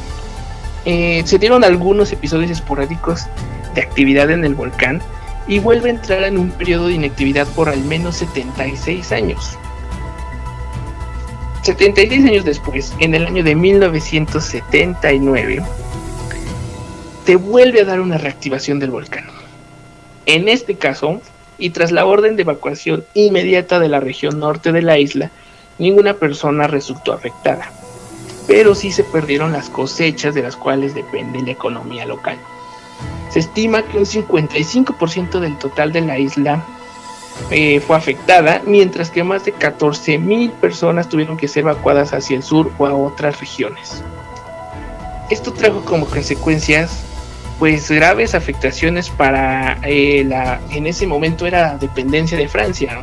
[0.85, 3.23] eh, se dieron algunos episodios esporádicos
[3.75, 5.01] de actividad en el volcán
[5.49, 9.57] y vuelve a entrar en un periodo de inactividad por al menos 76 años.
[11.62, 15.62] 76 años después, en el año de 1979,
[17.27, 19.27] se vuelve a dar una reactivación del volcán.
[20.27, 21.21] En este caso,
[21.59, 25.31] y tras la orden de evacuación inmediata de la región norte de la isla,
[25.79, 27.71] ninguna persona resultó afectada
[28.47, 32.39] pero sí se perdieron las cosechas de las cuales depende la economía local.
[33.31, 36.65] Se estima que un 55% del total de la isla
[37.51, 42.43] eh, fue afectada, mientras que más de 14.000 personas tuvieron que ser evacuadas hacia el
[42.43, 44.03] sur o a otras regiones.
[45.29, 47.03] Esto trajo como consecuencias
[47.59, 53.03] pues graves afectaciones para eh, la en ese momento era dependencia de Francia.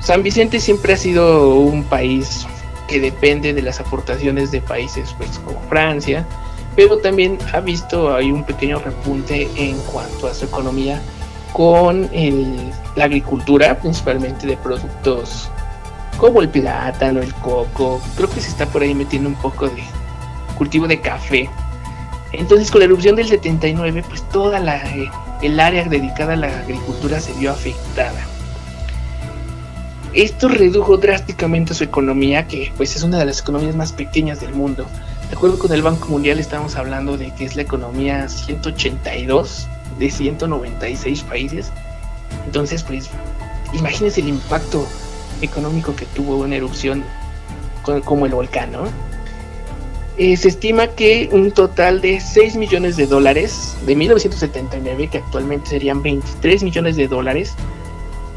[0.00, 2.46] San Vicente siempre ha sido un país
[2.88, 6.26] que depende de las aportaciones de países pues, como Francia,
[6.74, 11.00] pero también ha visto hay un pequeño repunte en cuanto a su economía
[11.52, 12.08] con
[12.96, 15.50] la agricultura, principalmente de productos
[16.20, 19.82] como el plátano, el coco, creo que se está por ahí metiendo un poco de
[20.56, 21.48] cultivo de café.
[22.32, 25.10] Entonces con la erupción del 79, pues toda la, eh,
[25.42, 28.20] el área dedicada a la agricultura se vio afectada.
[30.12, 34.54] Esto redujo drásticamente su economía, que pues es una de las economías más pequeñas del
[34.54, 34.86] mundo.
[35.28, 40.10] De acuerdo con el Banco Mundial estamos hablando de que es la economía 182 de
[40.10, 41.70] 196 países.
[42.46, 43.08] Entonces, pues
[43.72, 44.86] imagínense el impacto
[45.42, 47.04] económico que tuvo una erupción
[48.04, 48.84] como el volcán, ¿no?
[50.22, 55.70] Eh, se estima que un total de 6 millones de dólares de 1979, que actualmente
[55.70, 57.54] serían 23 millones de dólares,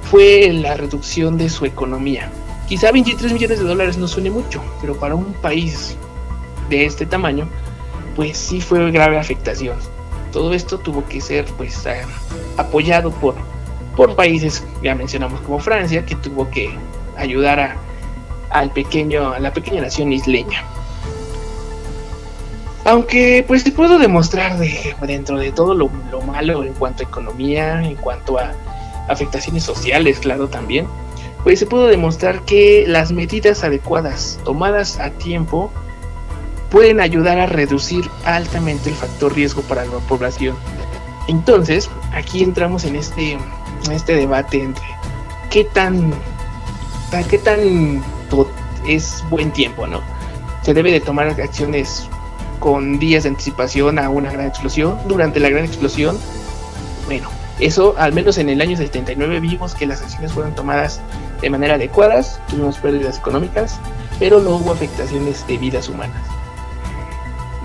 [0.09, 2.31] fue la reducción de su economía.
[2.69, 5.97] Quizá 23 millones de dólares no suene mucho, pero para un país
[6.69, 7.49] de este tamaño,
[8.15, 9.75] pues sí fue grave afectación.
[10.31, 11.85] Todo esto tuvo que ser pues
[12.55, 13.35] apoyado por,
[13.97, 16.73] por países, ya mencionamos como Francia, que tuvo que
[17.17, 17.75] ayudar a,
[18.51, 20.63] al pequeño, a la pequeña nación isleña.
[22.85, 25.89] Aunque pues puedo demostrar de, dentro de todo lo
[26.21, 28.51] malo en cuanto a economía, en cuanto a
[29.07, 30.87] afectaciones sociales, claro, también,
[31.43, 35.71] pues se pudo demostrar que las medidas adecuadas tomadas a tiempo
[36.69, 40.55] pueden ayudar a reducir altamente el factor riesgo para la población.
[41.27, 44.83] Entonces, aquí entramos en este, en este debate entre
[45.49, 46.13] qué tan,
[47.29, 48.03] qué tan
[48.87, 50.01] es buen tiempo, ¿no?
[50.63, 52.09] Se debe de tomar acciones
[52.63, 54.97] con días de anticipación a una gran explosión.
[55.05, 56.17] Durante la gran explosión,
[57.07, 57.27] bueno,
[57.59, 61.01] eso, al menos en el año 79, vimos que las acciones fueron tomadas
[61.41, 63.81] de manera adecuadas, tuvimos pérdidas económicas,
[64.17, 66.25] pero no hubo afectaciones de vidas humanas.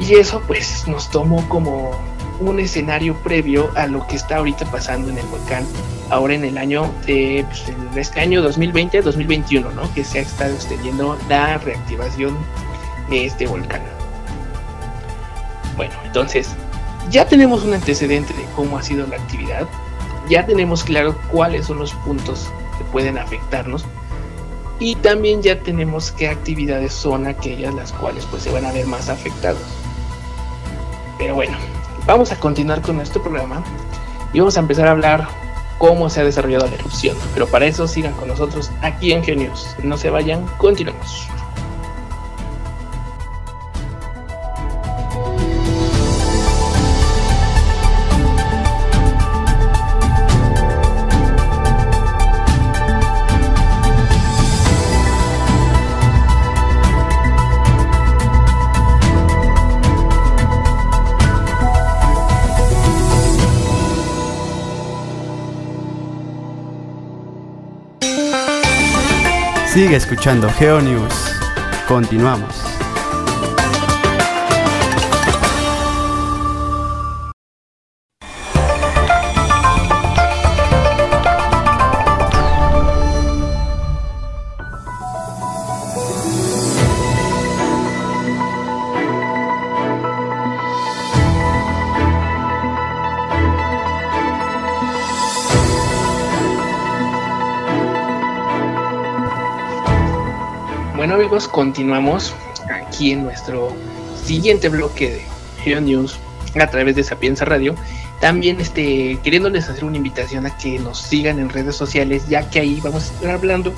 [0.01, 1.93] Y eso pues nos tomó como
[2.41, 5.65] un escenario previo a lo que está ahorita pasando en el volcán,
[6.11, 7.63] ahora en el año de pues,
[7.95, 9.95] este año 2020-2021, ¿no?
[9.95, 12.37] Que se ha estado extendiendo la reactivación
[13.11, 13.98] de este volcán.
[15.79, 16.51] Bueno, entonces
[17.09, 19.67] ya tenemos un antecedente de cómo ha sido la actividad,
[20.29, 23.85] ya tenemos claro cuáles son los puntos que pueden afectarnos
[24.81, 28.87] y también ya tenemos qué actividades son aquellas las cuales pues se van a ver
[28.87, 29.63] más afectados.
[31.17, 31.57] Pero bueno,
[32.07, 33.63] vamos a continuar con nuestro programa
[34.33, 35.29] y vamos a empezar a hablar
[35.79, 37.17] cómo se ha desarrollado la erupción.
[37.35, 39.77] Pero para eso sigan con nosotros aquí en Genius.
[39.85, 41.29] No se vayan, continuamos.
[69.79, 71.39] Sigue escuchando GeoNews.
[71.87, 72.68] Continuamos.
[101.27, 102.33] Continuamos
[102.71, 103.75] aquí en nuestro
[104.25, 105.23] siguiente bloque de
[105.65, 106.17] Geo News
[106.61, 107.75] a través de Sapienza Radio.
[108.21, 112.61] También este, queriéndoles hacer una invitación a que nos sigan en redes sociales, ya que
[112.61, 113.75] ahí vamos a estar hablando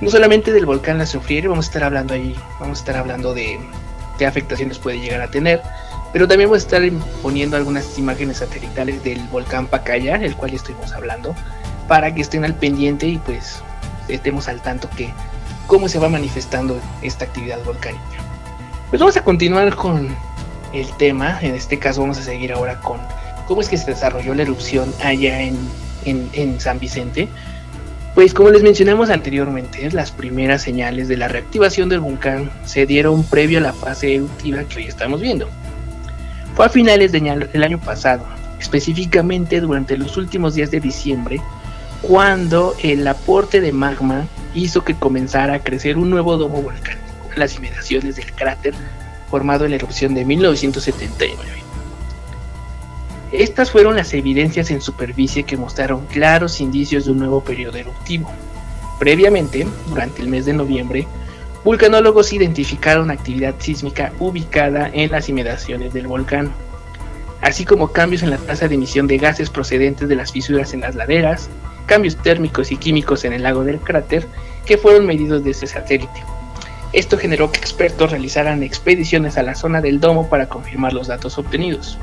[0.00, 3.34] no solamente del volcán La Sufriere, vamos a estar hablando ahí, vamos a estar hablando
[3.34, 3.58] de
[4.16, 5.60] qué afectaciones puede llegar a tener,
[6.12, 6.82] pero también vamos a estar
[7.22, 11.34] poniendo algunas imágenes satelitales del volcán Pacaya, el cual estuvimos hablando,
[11.88, 13.62] para que estén al pendiente y pues
[14.06, 15.12] estemos al tanto que
[15.68, 18.02] cómo se va manifestando esta actividad volcánica.
[18.90, 20.08] Pues vamos a continuar con
[20.72, 22.98] el tema, en este caso vamos a seguir ahora con
[23.46, 25.56] cómo es que se desarrolló la erupción allá en,
[26.04, 27.28] en, San Vicente.
[28.14, 33.22] Pues como les mencionamos anteriormente, las primeras señales de la reactivación del volcán se dieron
[33.22, 35.48] previo a la fase eruptiva que hoy estamos viendo.
[36.56, 38.26] Fue a finales del año pasado,
[38.58, 41.40] específicamente durante los últimos días de diciembre,
[42.02, 47.38] cuando el aporte de magma hizo que comenzara a crecer un nuevo domo volcánico en
[47.38, 48.74] las inmediaciones del cráter
[49.30, 51.68] formado en la erupción de 1979.
[53.32, 58.32] Estas fueron las evidencias en superficie que mostraron claros indicios de un nuevo periodo eruptivo.
[58.98, 61.06] Previamente, durante el mes de noviembre,
[61.62, 66.50] vulcanólogos identificaron actividad sísmica ubicada en las inmediaciones del volcán,
[67.42, 70.80] así como cambios en la tasa de emisión de gases procedentes de las fisuras en
[70.80, 71.50] las laderas,
[71.88, 74.28] cambios térmicos y químicos en el lago del cráter
[74.64, 76.22] que fueron medidos desde satélite.
[76.92, 81.36] Esto generó que expertos realizaran expediciones a la zona del domo para confirmar los datos
[81.36, 81.98] obtenidos.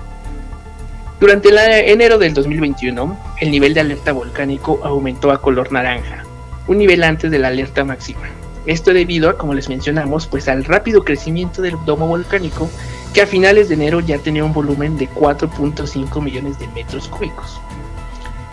[1.20, 6.24] Durante el enero del 2021, el nivel de alerta volcánico aumentó a color naranja,
[6.68, 8.28] un nivel antes de la alerta máxima.
[8.66, 12.70] Esto debido a, como les mencionamos, pues al rápido crecimiento del domo volcánico,
[13.14, 17.62] que a finales de enero ya tenía un volumen de 4.5 millones de metros cúbicos.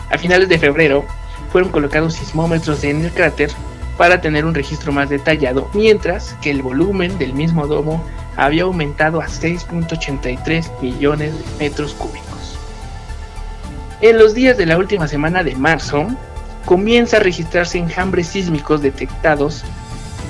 [0.09, 1.05] A finales de febrero,
[1.53, 3.51] fueron colocados sismómetros en el cráter
[3.95, 8.03] para tener un registro más detallado, mientras que el volumen del mismo domo
[8.35, 12.57] había aumentado a 6.83 millones de metros cúbicos.
[14.01, 16.07] En los días de la última semana de marzo,
[16.65, 19.63] comienza a registrarse enjambres sísmicos detectados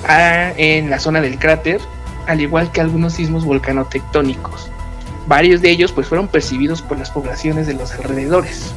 [0.06, 1.80] ah, en la zona del cráter,
[2.28, 4.70] al igual que algunos sismos volcanotectónicos.
[5.28, 8.74] Varios de ellos pues fueron percibidos por las poblaciones de los alrededores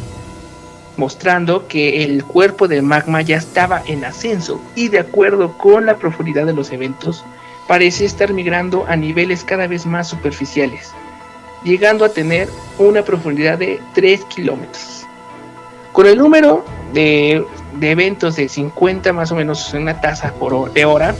[0.96, 5.96] mostrando que el cuerpo del magma ya estaba en ascenso y de acuerdo con la
[5.96, 7.24] profundidad de los eventos,
[7.66, 10.92] parece estar migrando a niveles cada vez más superficiales,
[11.64, 15.06] llegando a tener una profundidad de 3 kilómetros.
[15.92, 17.44] Con el número de,
[17.80, 21.14] eventos de 50 más o menos una tasa por de hora,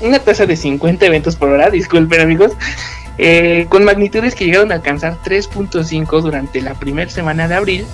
[0.00, 2.52] una tasa de 50 eventos por hora, disculpen amigos,
[3.18, 7.86] eh, con magnitudes que llegaron a alcanzar 3.5 durante la primera semana de abril,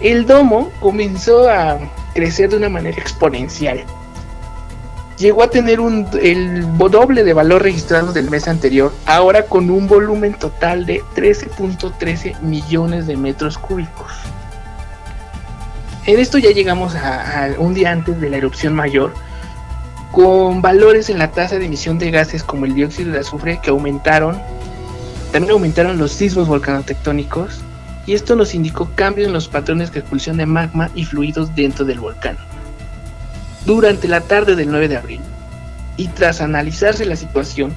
[0.00, 1.78] el domo comenzó a
[2.14, 3.84] crecer de una manera exponencial.
[5.18, 9.88] Llegó a tener un, el doble de valor registrado del mes anterior, ahora con un
[9.88, 14.12] volumen total de 13.13 millones de metros cúbicos.
[16.06, 19.12] En esto ya llegamos a, un día antes de la erupción mayor,
[20.12, 23.68] con valores en la tasa de emisión de gases como el dióxido de azufre que
[23.68, 24.40] aumentaron
[25.32, 27.60] También aumentaron los sismos volcanotectónicos
[28.08, 31.84] y esto nos indicó cambios en los patrones de expulsión de magma y fluidos dentro
[31.84, 32.38] del volcán.
[33.66, 35.20] Durante la tarde del 9 de abril,
[35.98, 37.74] y tras analizarse la situación,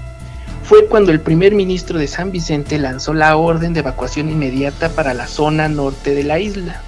[0.64, 5.14] fue cuando el primer ministro de San Vicente lanzó la orden de evacuación inmediata para
[5.14, 6.82] la zona norte de la isla,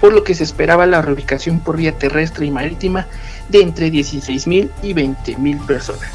[0.00, 3.06] por lo que se esperaba la reubicación por vía terrestre y marítima
[3.50, 6.10] de entre 16.000 y 20.000 personas.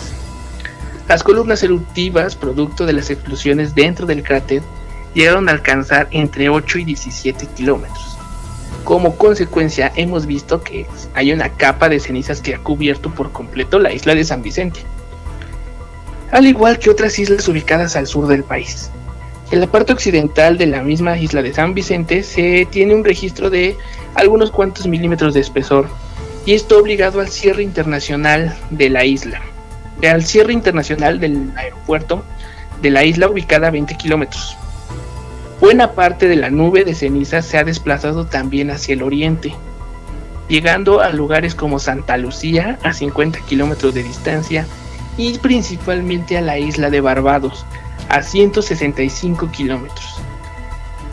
[1.08, 4.64] Las columnas eruptivas, producto de las explosiones dentro del cráter,
[5.14, 8.18] llegaron a alcanzar entre 8 y 17 kilómetros.
[8.84, 13.80] Como consecuencia, hemos visto que hay una capa de cenizas que ha cubierto por completo
[13.80, 14.82] la isla de San Vicente,
[16.32, 18.90] al igual que otras islas ubicadas al sur del país.
[19.52, 23.50] En la parte occidental de la misma isla de San Vicente se tiene un registro
[23.50, 23.78] de
[24.16, 25.88] algunos cuantos milímetros de espesor
[26.46, 29.42] y esto obligado al cierre internacional de la isla,
[30.02, 32.24] al cierre internacional del aeropuerto
[32.82, 34.58] de la isla ubicada a 20 kilómetros.
[35.64, 39.56] Buena parte de la nube de ceniza se ha desplazado también hacia el oriente,
[40.50, 44.68] llegando a lugares como Santa Lucía a 50 kilómetros de distancia
[45.16, 47.66] y principalmente a la isla de Barbados
[48.10, 50.18] a 165 kilómetros.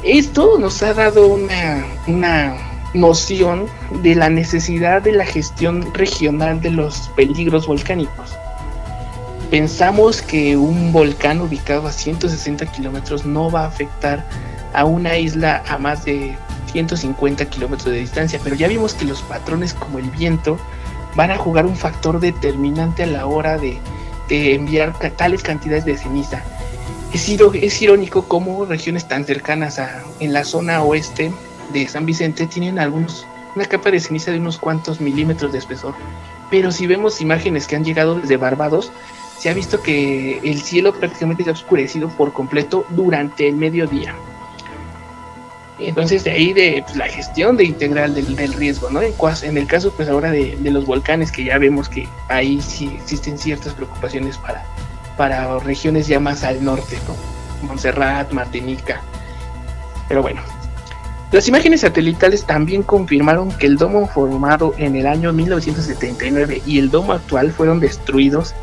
[0.03, 2.57] Esto nos ha dado una, una
[2.93, 3.67] noción
[4.03, 8.37] de la necesidad de la gestión regional de los peligros volcánicos.
[9.51, 14.25] Pensamos que un volcán ubicado a 160 kilómetros no va a afectar
[14.73, 16.37] a una isla a más de
[16.73, 20.57] 150 kilómetros de distancia, pero ya vimos que los patrones como el viento
[21.17, 23.79] van a jugar un factor determinante a la hora de,
[24.29, 26.41] enviar tales cantidades de ceniza.
[27.13, 31.33] Es, es irónico cómo regiones tan cercanas a, en la zona oeste
[31.73, 33.27] de San Vicente tienen algunos
[33.57, 35.95] una capa de ceniza de unos cuantos milímetros de espesor.
[36.51, 38.93] Pero si vemos imágenes que han llegado desde Barbados,
[39.41, 44.15] se ha visto que el cielo prácticamente se ha oscurecido por completo durante el mediodía.
[45.79, 49.01] Entonces de ahí de pues, la gestión de integral del, riesgo, ¿no?
[49.01, 53.39] En, el caso pues ahora de, los volcanes que ya vemos que ahí sí existen
[53.39, 54.63] ciertas preocupaciones para,
[55.17, 57.67] para regiones ya más al norte, ¿no?
[57.67, 59.01] Montserrat, Martinica.
[60.07, 60.43] Pero bueno,
[61.33, 66.91] las imágenes satelitales también confirmaron que el domo formado en el año 1979 y el
[66.91, 68.55] domo actual fueron destruidos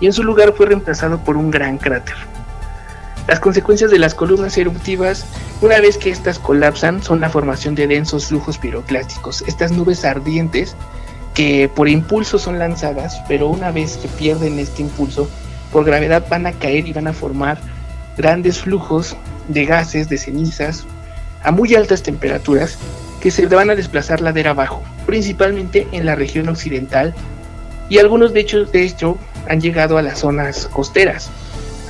[0.00, 2.14] y en su lugar fue reemplazado por un gran cráter.
[3.26, 5.24] Las consecuencias de las columnas eruptivas,
[5.62, 10.76] una vez que éstas colapsan, son la formación de densos flujos piroclásticos, estas nubes ardientes
[11.32, 15.28] que por impulso son lanzadas, pero una vez que pierden este impulso,
[15.72, 17.58] por gravedad van a caer y van a formar
[18.16, 19.16] grandes flujos
[19.48, 20.84] de gases, de cenizas,
[21.42, 22.78] a muy altas temperaturas,
[23.20, 27.14] que se van a desplazar ladera abajo, principalmente en la región occidental,
[27.88, 29.18] y algunos de hecho, de hecho
[29.48, 31.30] han llegado a las zonas costeras.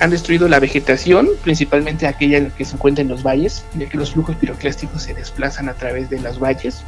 [0.00, 4.12] Han destruido la vegetación, principalmente aquella que se encuentra en los valles, ya que los
[4.12, 6.82] flujos piroclásticos se desplazan a través de los valles.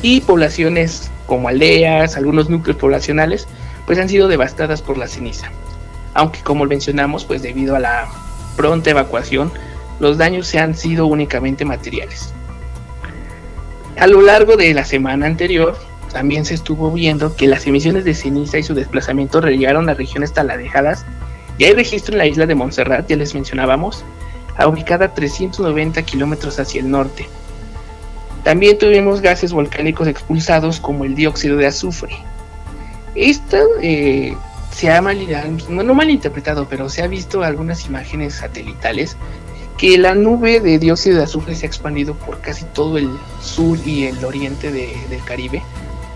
[0.00, 3.46] Y poblaciones como aldeas, algunos núcleos poblacionales,
[3.86, 5.50] pues han sido devastadas por la ceniza.
[6.14, 8.08] Aunque como mencionamos, pues debido a la
[8.56, 9.52] pronta evacuación,
[10.00, 12.32] los daños se han sido únicamente materiales.
[13.98, 15.76] A lo largo de la semana anterior,
[16.12, 20.32] también se estuvo viendo que las emisiones de ceniza y su desplazamiento llegaron a regiones
[20.32, 21.04] taladejadas
[21.58, 24.04] y hay registro en la isla de Montserrat, ya les mencionábamos,
[24.66, 27.26] ubicada a 390 kilómetros hacia el norte.
[28.44, 32.16] También tuvimos gases volcánicos expulsados como el dióxido de azufre.
[33.14, 34.36] Esto eh,
[34.72, 35.18] se ha mal,
[35.68, 39.16] no malinterpretado, pero se ha visto algunas imágenes satelitales
[39.78, 43.10] que la nube de dióxido de azufre se ha expandido por casi todo el
[43.40, 45.62] sur y el oriente del Caribe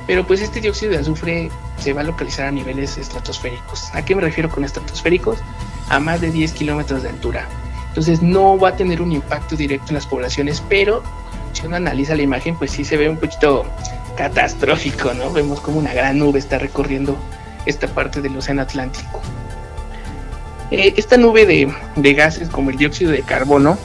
[0.07, 3.91] pero pues este dióxido de azufre se va a localizar a niveles estratosféricos.
[3.93, 5.39] ¿A qué me refiero con estratosféricos?
[5.89, 7.47] A más de 10 kilómetros de altura.
[7.89, 11.03] Entonces no va a tener un impacto directo en las poblaciones, pero
[11.53, 13.65] si uno analiza la imagen, pues sí se ve un poquito
[14.17, 15.33] catastrófico, ¿no?
[15.33, 17.17] Vemos como una gran nube está recorriendo
[17.65, 19.21] esta parte del Océano Atlántico.
[20.71, 23.79] Eh, esta nube de, de, gases como el dióxido de carbono,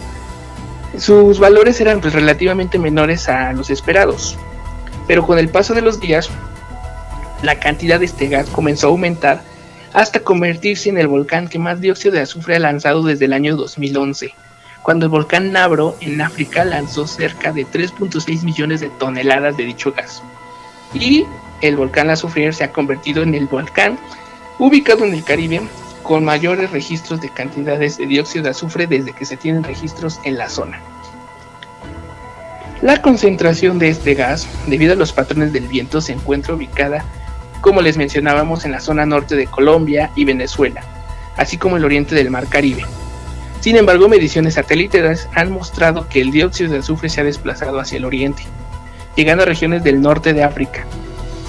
[0.98, 4.38] sus valores eran pues, relativamente menores a los esperados.
[5.12, 6.30] Pero con el paso de los días,
[7.44, 9.42] la cantidad de este gas comenzó a aumentar
[9.92, 13.58] hasta convertirse en el volcán que más dióxido de azufre ha lanzado desde el año
[13.58, 14.34] 2011,
[14.84, 19.92] cuando el volcán Nabro en África lanzó cerca de 3.6 millones de toneladas de dicho
[19.92, 20.24] gas.
[20.94, 21.26] Y
[21.60, 24.00] el volcán Soufrière se ha convertido en el volcán
[24.60, 25.60] ubicado en el Caribe
[26.04, 30.38] con mayores registros de cantidades de dióxido de azufre desde que se tienen registros en
[30.38, 30.82] la zona.
[32.82, 37.06] La concentración de este gas, debido a los patrones del viento, se encuentra ubicada,
[37.62, 40.82] como les mencionábamos, en la zona norte de Colombia y Venezuela,
[41.38, 42.84] así como el oriente del Mar Caribe.
[43.60, 47.98] Sin embargo, mediciones satélites han mostrado que el dióxido de azufre se ha desplazado hacia
[48.00, 48.42] el oriente,
[49.16, 50.84] llegando a regiones del norte de África.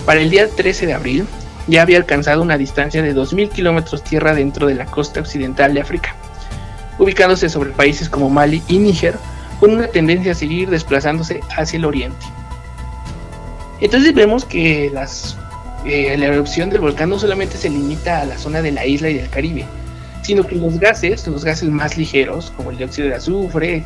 [0.05, 1.27] Para el día 13 de abril,
[1.67, 5.81] ya había alcanzado una distancia de 2.000 kilómetros tierra dentro de la costa occidental de
[5.81, 6.15] África,
[6.99, 9.15] ubicándose sobre países como Mali y Níger,
[9.63, 12.27] con una tendencia a seguir desplazándose hacia el oriente.
[13.81, 18.61] Entonces vemos que eh, la erupción del volcán no solamente se limita a la zona
[18.61, 19.65] de la isla y del Caribe,
[20.23, 23.85] sino que los gases, los gases más ligeros, como el dióxido de azufre,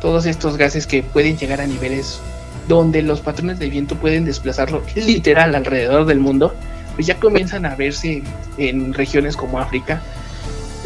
[0.00, 2.20] todos estos gases que pueden llegar a niveles
[2.68, 6.54] donde los patrones de viento pueden desplazarlo literal alrededor del mundo,
[6.94, 8.22] pues ya comienzan a verse
[8.56, 10.00] en regiones como África.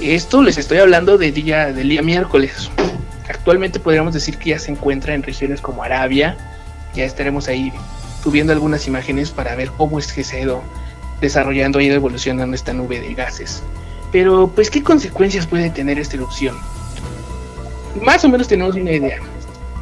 [0.00, 2.70] Esto les estoy hablando de día, del día miércoles.
[3.32, 6.36] Actualmente podríamos decir que ya se encuentra en regiones como Arabia.
[6.94, 7.72] Ya estaremos ahí
[8.22, 10.62] subiendo algunas imágenes para ver cómo es que se ha ido
[11.22, 13.62] desarrollando, ido evolucionando esta nube de gases.
[14.12, 16.58] Pero, pues, ¿qué consecuencias puede tener esta erupción?
[18.02, 19.18] Más o menos tenemos una idea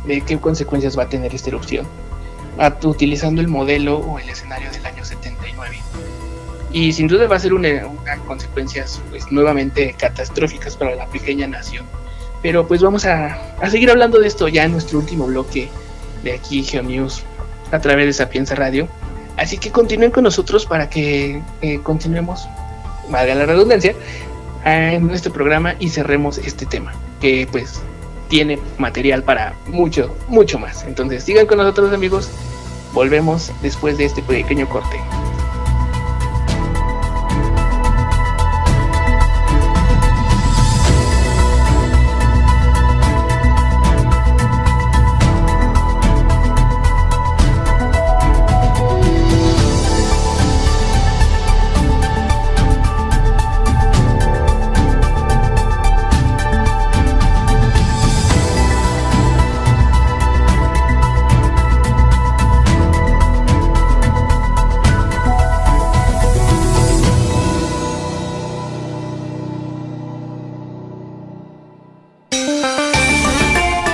[0.07, 1.87] de qué consecuencias va a tener esta erupción,
[2.85, 5.81] utilizando el modelo o el escenario del año 79.
[6.73, 11.49] Y sin duda va a ser una, una consecuencias pues, nuevamente catastróficas para la pequeña
[11.49, 11.85] nación.
[12.43, 15.69] Pero pues vamos a, a, seguir hablando de esto ya en nuestro último bloque
[16.23, 17.23] de aquí GeoNews
[17.71, 18.89] a través de Sapienza Radio.
[19.37, 22.47] Así que continúen con nosotros para que eh, continuemos
[23.11, 23.95] valga la redundancia,
[24.65, 27.81] en nuestro programa y cerremos este tema, que pues
[28.29, 30.85] tiene material para mucho, mucho más.
[30.85, 32.31] Entonces sigan con nosotros amigos,
[32.93, 34.97] volvemos después de este pequeño corte.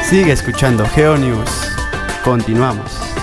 [0.09, 1.51] Sigue escuchando GeoNews.
[2.23, 3.16] Continuamos.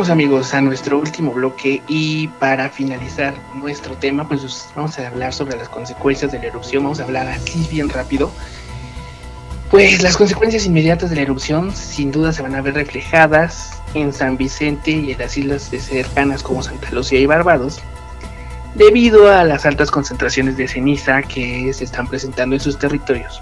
[0.00, 5.34] Regresamos amigos a nuestro último bloque y para finalizar nuestro tema pues vamos a hablar
[5.34, 8.32] sobre las consecuencias de la erupción, vamos a hablar aquí bien rápido.
[9.70, 14.14] Pues las consecuencias inmediatas de la erupción sin duda se van a ver reflejadas en
[14.14, 17.82] San Vicente y en las islas cercanas como Santa Lucía y Barbados,
[18.76, 23.38] debido a las altas concentraciones de ceniza que se están presentando en sus territorios,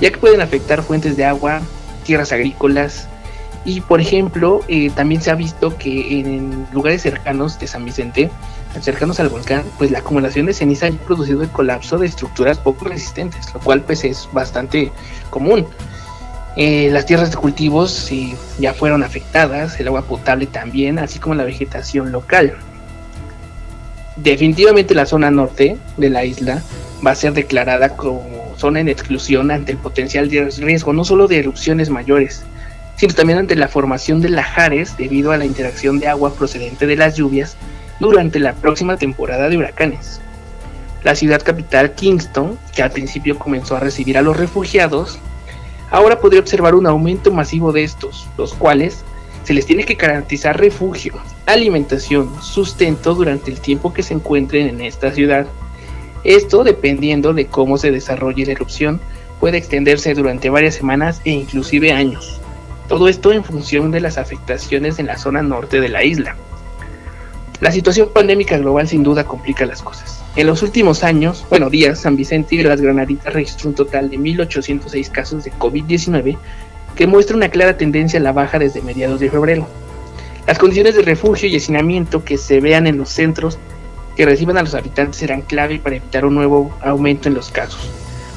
[0.00, 1.62] ya que pueden afectar fuentes de agua,
[2.04, 3.08] tierras agrícolas
[3.64, 8.30] y por ejemplo eh, también se ha visto que en lugares cercanos de San Vicente
[8.82, 12.86] cercanos al volcán, pues la acumulación de ceniza ha producido el colapso de estructuras poco
[12.86, 14.90] resistentes, lo cual pues es bastante
[15.30, 15.66] común.
[16.56, 18.10] Eh, las tierras de cultivos
[18.58, 22.54] ya fueron afectadas, el agua potable también, así como la vegetación local.
[24.16, 26.62] Definitivamente la zona norte de la isla
[27.04, 31.26] va a ser declarada como zona en exclusión ante el potencial de riesgo no solo
[31.26, 32.44] de erupciones mayores,
[32.96, 36.96] sino también ante la formación de lajares debido a la interacción de agua procedente de
[36.96, 37.56] las lluvias
[38.00, 40.20] durante la próxima temporada de huracanes.
[41.02, 45.18] La ciudad capital Kingston, que al principio comenzó a recibir a los refugiados,
[45.90, 49.04] ahora podría observar un aumento masivo de estos, los cuales
[49.44, 51.14] se les tiene que garantizar refugio,
[51.44, 55.46] alimentación, sustento durante el tiempo que se encuentren en esta ciudad.
[56.24, 59.00] Esto dependiendo de cómo se desarrolle la erupción,
[59.40, 62.40] puede extenderse durante varias semanas e inclusive años.
[62.88, 66.36] Todo esto en función de las afectaciones en la zona norte de la isla.
[67.60, 70.22] La situación pandémica global sin duda complica las cosas.
[70.36, 74.18] En los últimos años, bueno, días, San Vicente y las Granaditas registró un total de
[74.18, 76.36] 1.806 casos de COVID-19
[76.94, 79.66] que muestra una clara tendencia a la baja desde mediados de febrero.
[80.46, 83.58] Las condiciones de refugio y hacinamiento que se vean en los centros
[84.16, 87.90] que reciban a los habitantes serán clave para evitar un nuevo aumento en los casos,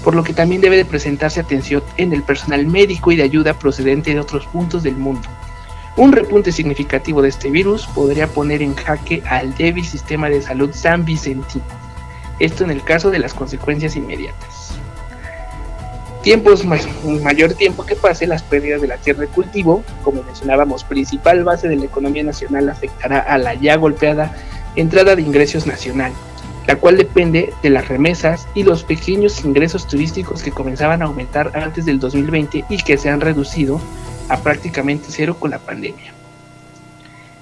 [0.07, 3.53] por lo que también debe de presentarse atención en el personal médico y de ayuda
[3.53, 5.27] procedente de otros puntos del mundo.
[5.97, 10.69] Un repunte significativo de este virus podría poner en jaque al débil sistema de salud
[10.73, 11.65] san vicentino.
[12.39, 14.75] Esto en el caso de las consecuencias inmediatas.
[16.23, 21.43] Tiempos mayor tiempo que pase, las pérdidas de la tierra de cultivo, como mencionábamos, principal
[21.43, 24.33] base de la economía nacional, afectará a la ya golpeada
[24.77, 26.13] entrada de ingresos nacional.
[26.67, 31.51] La cual depende de las remesas y los pequeños ingresos turísticos que comenzaban a aumentar
[31.55, 33.81] antes del 2020 y que se han reducido
[34.29, 36.13] a prácticamente cero con la pandemia.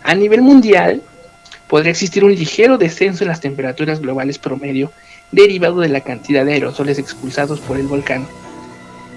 [0.04, 1.02] A nivel mundial,
[1.68, 4.92] podría existir un ligero descenso en las temperaturas globales promedio
[5.32, 8.28] derivado de la cantidad de aerosoles expulsados por el volcán.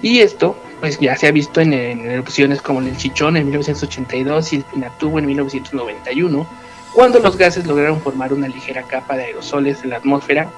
[0.01, 4.55] Y esto pues ya se ha visto en, erupciones como el Chichón en 1982 y
[4.57, 6.49] el Pinatubo en 1991,
[6.93, 10.49] cuando los gases lograron formar una ligera capa de aerosoles en la atmósfera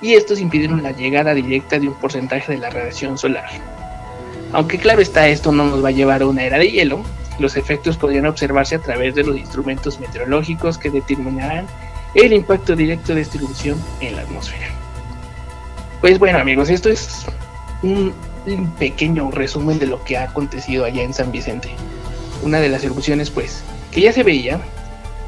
[0.00, 3.48] y estos impidieron la llegada directa de un porcentaje de la radiación solar.
[4.52, 7.02] Aunque claro está, esto no nos va a llevar a una era de hielo,
[7.38, 11.66] los efectos podrían observarse a través de los instrumentos meteorológicos que determinarán
[12.14, 14.68] el impacto directo de esta erupción en la atmósfera.
[16.00, 17.26] Pues bueno amigos, esto es
[17.82, 18.14] un,
[18.78, 21.70] pequeño resumen de lo que ha acontecido allá en San Vicente.
[22.42, 24.60] Una de las erupciones pues que ya se veía,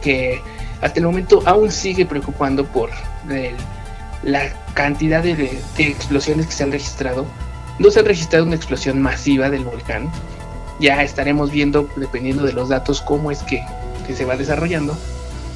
[0.03, 0.41] que
[0.81, 2.91] hasta el momento aún sigue preocupando por
[4.23, 7.27] la cantidad de, explosiones que se han registrado.
[7.79, 10.11] No se ha registrado una explosión masiva del volcán.
[10.81, 13.63] Ya estaremos viendo, dependiendo de los datos, cómo es que,
[14.07, 14.97] que se va desarrollando.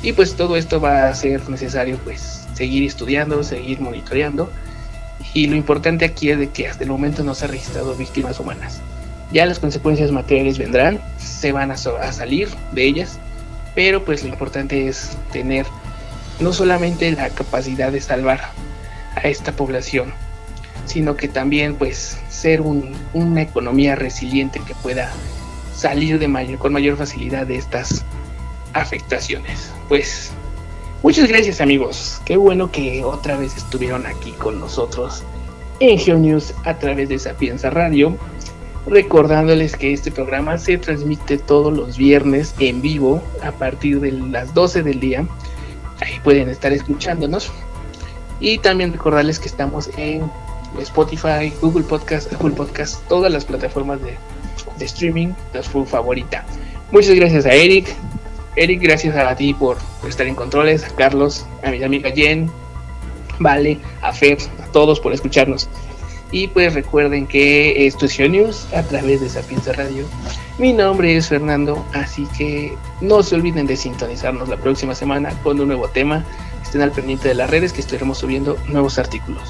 [0.02, 4.50] Y pues todo esto va a ser necesario pues seguir estudiando, seguir monitoreando
[5.34, 8.40] y lo importante aquí es de que hasta el momento no se han registrado víctimas
[8.40, 8.80] humanas.
[9.32, 13.20] Ya las consecuencias materiales vendrán, se van a, salir de ellas,
[13.80, 15.64] pero pues lo importante es tener
[16.38, 18.52] no solamente la capacidad de salvar
[19.16, 20.12] a esta población,
[20.84, 25.10] sino que también pues ser una economía resiliente que pueda
[25.74, 28.04] salir de mayor, con mayor facilidad de estas
[28.74, 29.72] afectaciones.
[29.88, 30.30] Pues
[31.02, 35.24] Muchas gracias amigos, qué bueno que otra vez estuvieron aquí con nosotros
[35.78, 38.18] en GeoNews a través de Sapienza Radio,
[38.86, 44.54] recordándoles que este programa se transmite todos los viernes en vivo a partir de las
[44.54, 45.26] 12 del día,
[46.00, 47.52] ahí pueden estar escuchándonos,
[48.40, 50.22] y también recordarles que estamos en
[50.78, 54.16] Spotify, Google Podcast, Apple Podcast, todas las plataformas de,
[54.78, 55.32] de streaming,
[55.70, 56.44] su favorita.
[56.90, 57.94] Muchas gracias a Eric,
[58.56, 59.78] Eric, gracias a ti por,
[60.08, 62.50] estar en controles, a Carlos, a mi amiga Jen,
[63.38, 65.68] Vale, a Fer, a todos por escucharnos.
[66.32, 70.04] Y pues recuerden que esto es News a través de Sapienza Radio.
[70.58, 75.58] Mi nombre es Fernando, así que no se olviden de sintonizarnos la próxima semana con
[75.58, 76.24] un nuevo tema.
[76.62, 79.42] Estén al pendiente de las redes que estaremos subiendo nuevos artículos.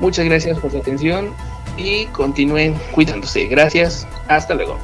[0.00, 1.30] Muchas gracias por su atención
[1.78, 3.46] y continúen cuidándose.
[3.46, 4.78] Gracias, hasta luego.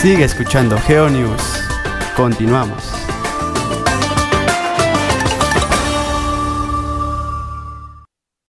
[0.00, 1.68] Sigue escuchando GeoNews.
[2.16, 2.99] Continuamos.